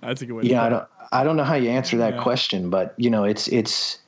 [0.01, 0.43] That's a good way.
[0.45, 2.23] Yeah, I don't I don't know how you answer that Yeah.
[2.23, 3.99] question, but you know, it's it's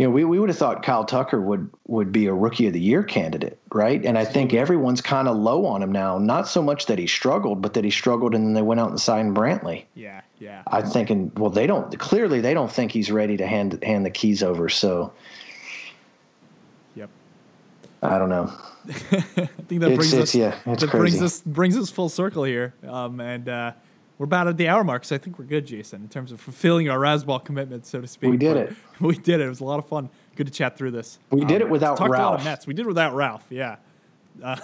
[0.00, 2.72] you know, we, we would have thought Kyle Tucker would would be a rookie of
[2.72, 4.02] the year candidate, right?
[4.02, 6.16] And I think everyone's kind of low on him now.
[6.16, 8.88] Not so much that he struggled, but that he struggled and then they went out
[8.88, 9.84] and signed Brantley.
[9.94, 10.62] Yeah, yeah.
[10.68, 14.10] I'm thinking, well, they don't clearly they don't think he's ready to hand hand the
[14.10, 14.70] keys over.
[14.70, 15.12] So
[16.94, 17.10] Yep.
[18.02, 18.50] I don't know.
[18.88, 18.90] I
[19.68, 22.44] think that It's- brings it's- us yeah, it's that brings us brings us full circle
[22.44, 22.72] here.
[22.88, 23.72] Um, and uh,
[24.20, 26.42] we're about at the hour mark, so I think we're good, Jason, in terms of
[26.42, 28.30] fulfilling our Razzball commitment, so to speak.
[28.30, 28.76] We did But it.
[29.00, 29.46] We did it.
[29.46, 30.10] It was a lot of fun.
[30.36, 31.18] Good to chat through this.
[31.30, 32.44] We did it without talked a lot of Ralph.
[32.44, 32.66] Mets.
[32.66, 33.46] We did it without Ralph.
[33.48, 33.76] Yeah.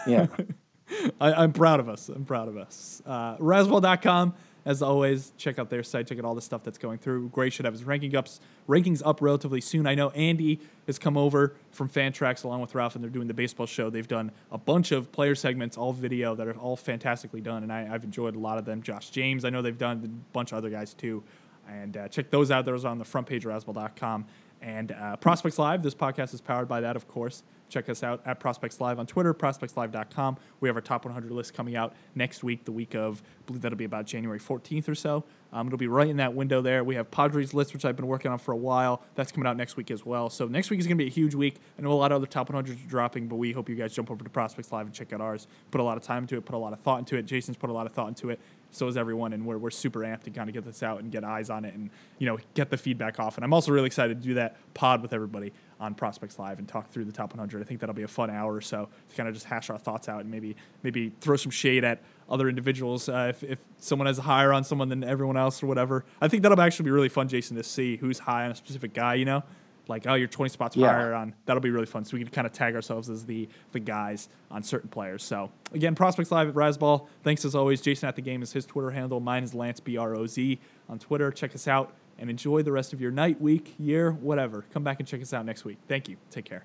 [0.06, 0.26] Yeah.
[1.22, 2.10] I, I'm proud of us.
[2.10, 3.00] I'm proud of us.
[3.06, 4.34] Uh, Razzball.com,
[4.66, 6.08] as always, check out their site.
[6.08, 7.28] Check out all the stuff that's going through.
[7.28, 9.86] Grey should have his ranking ups, rankings up relatively soon.
[9.86, 10.58] I know Andy
[10.88, 13.90] has come over from Fantrax along with Ralph, and they're doing the baseball show.
[13.90, 17.72] They've done a bunch of player segments, all video, that are all fantastically done, and
[17.72, 18.82] I, I've enjoyed a lot of them.
[18.82, 21.22] Josh James, I know they've done a bunch of other guys too.
[21.68, 22.64] And uh, check those out.
[22.64, 24.26] Those are on the front page of Razzball.com.
[24.62, 27.44] And uh, Prospects Live, this podcast is powered by that, of course.
[27.68, 30.36] Check us out at Prospects Live on Twitter, prospectslive.com.
[30.60, 33.62] We have our top 100 list coming out next week, the week of, I believe
[33.62, 35.24] that'll be about January 14th or so.
[35.52, 36.84] Um, it'll be right in that window there.
[36.84, 39.02] We have Padres list, which I've been working on for a while.
[39.14, 40.28] That's coming out next week as well.
[40.28, 41.56] So next week is going to be a huge week.
[41.78, 43.94] I know a lot of other top 100s are dropping, but we hope you guys
[43.94, 45.46] jump over to Prospects Live and check out ours.
[45.70, 47.22] Put a lot of time into it, put a lot of thought into it.
[47.26, 48.40] Jason's put a lot of thought into it.
[48.76, 51.10] So is everyone, and we're, we're super amped to kind of get this out and
[51.10, 53.36] get eyes on it and you know get the feedback off.
[53.36, 56.68] And I'm also really excited to do that pod with everybody on Prospects Live and
[56.68, 57.60] talk through the top 100.
[57.60, 59.78] I think that'll be a fun hour or so to kind of just hash our
[59.78, 64.06] thoughts out and maybe maybe throw some shade at other individuals uh, if, if someone
[64.06, 66.04] has a higher on someone than everyone else or whatever.
[66.20, 68.92] I think that'll actually be really fun, Jason, to see who's high on a specific
[68.92, 69.14] guy.
[69.14, 69.42] You know,
[69.88, 70.88] like oh you're 20 spots Yeah.
[70.88, 72.04] higher on that'll be really fun.
[72.04, 75.22] So we can kind of tag ourselves as the the guys on certain players.
[75.24, 77.06] So again, Prospects Live at Razzball.
[77.22, 77.80] Thanks as always.
[77.80, 79.20] Jason at the game is his Twitter handle.
[79.20, 80.58] Mine is Lance B R O Z
[80.88, 81.30] on Twitter.
[81.30, 84.64] Check us out and enjoy the rest of your night, week, year, whatever.
[84.72, 85.78] Come back and check us out next week.
[85.86, 86.16] Thank you.
[86.30, 86.64] Take care.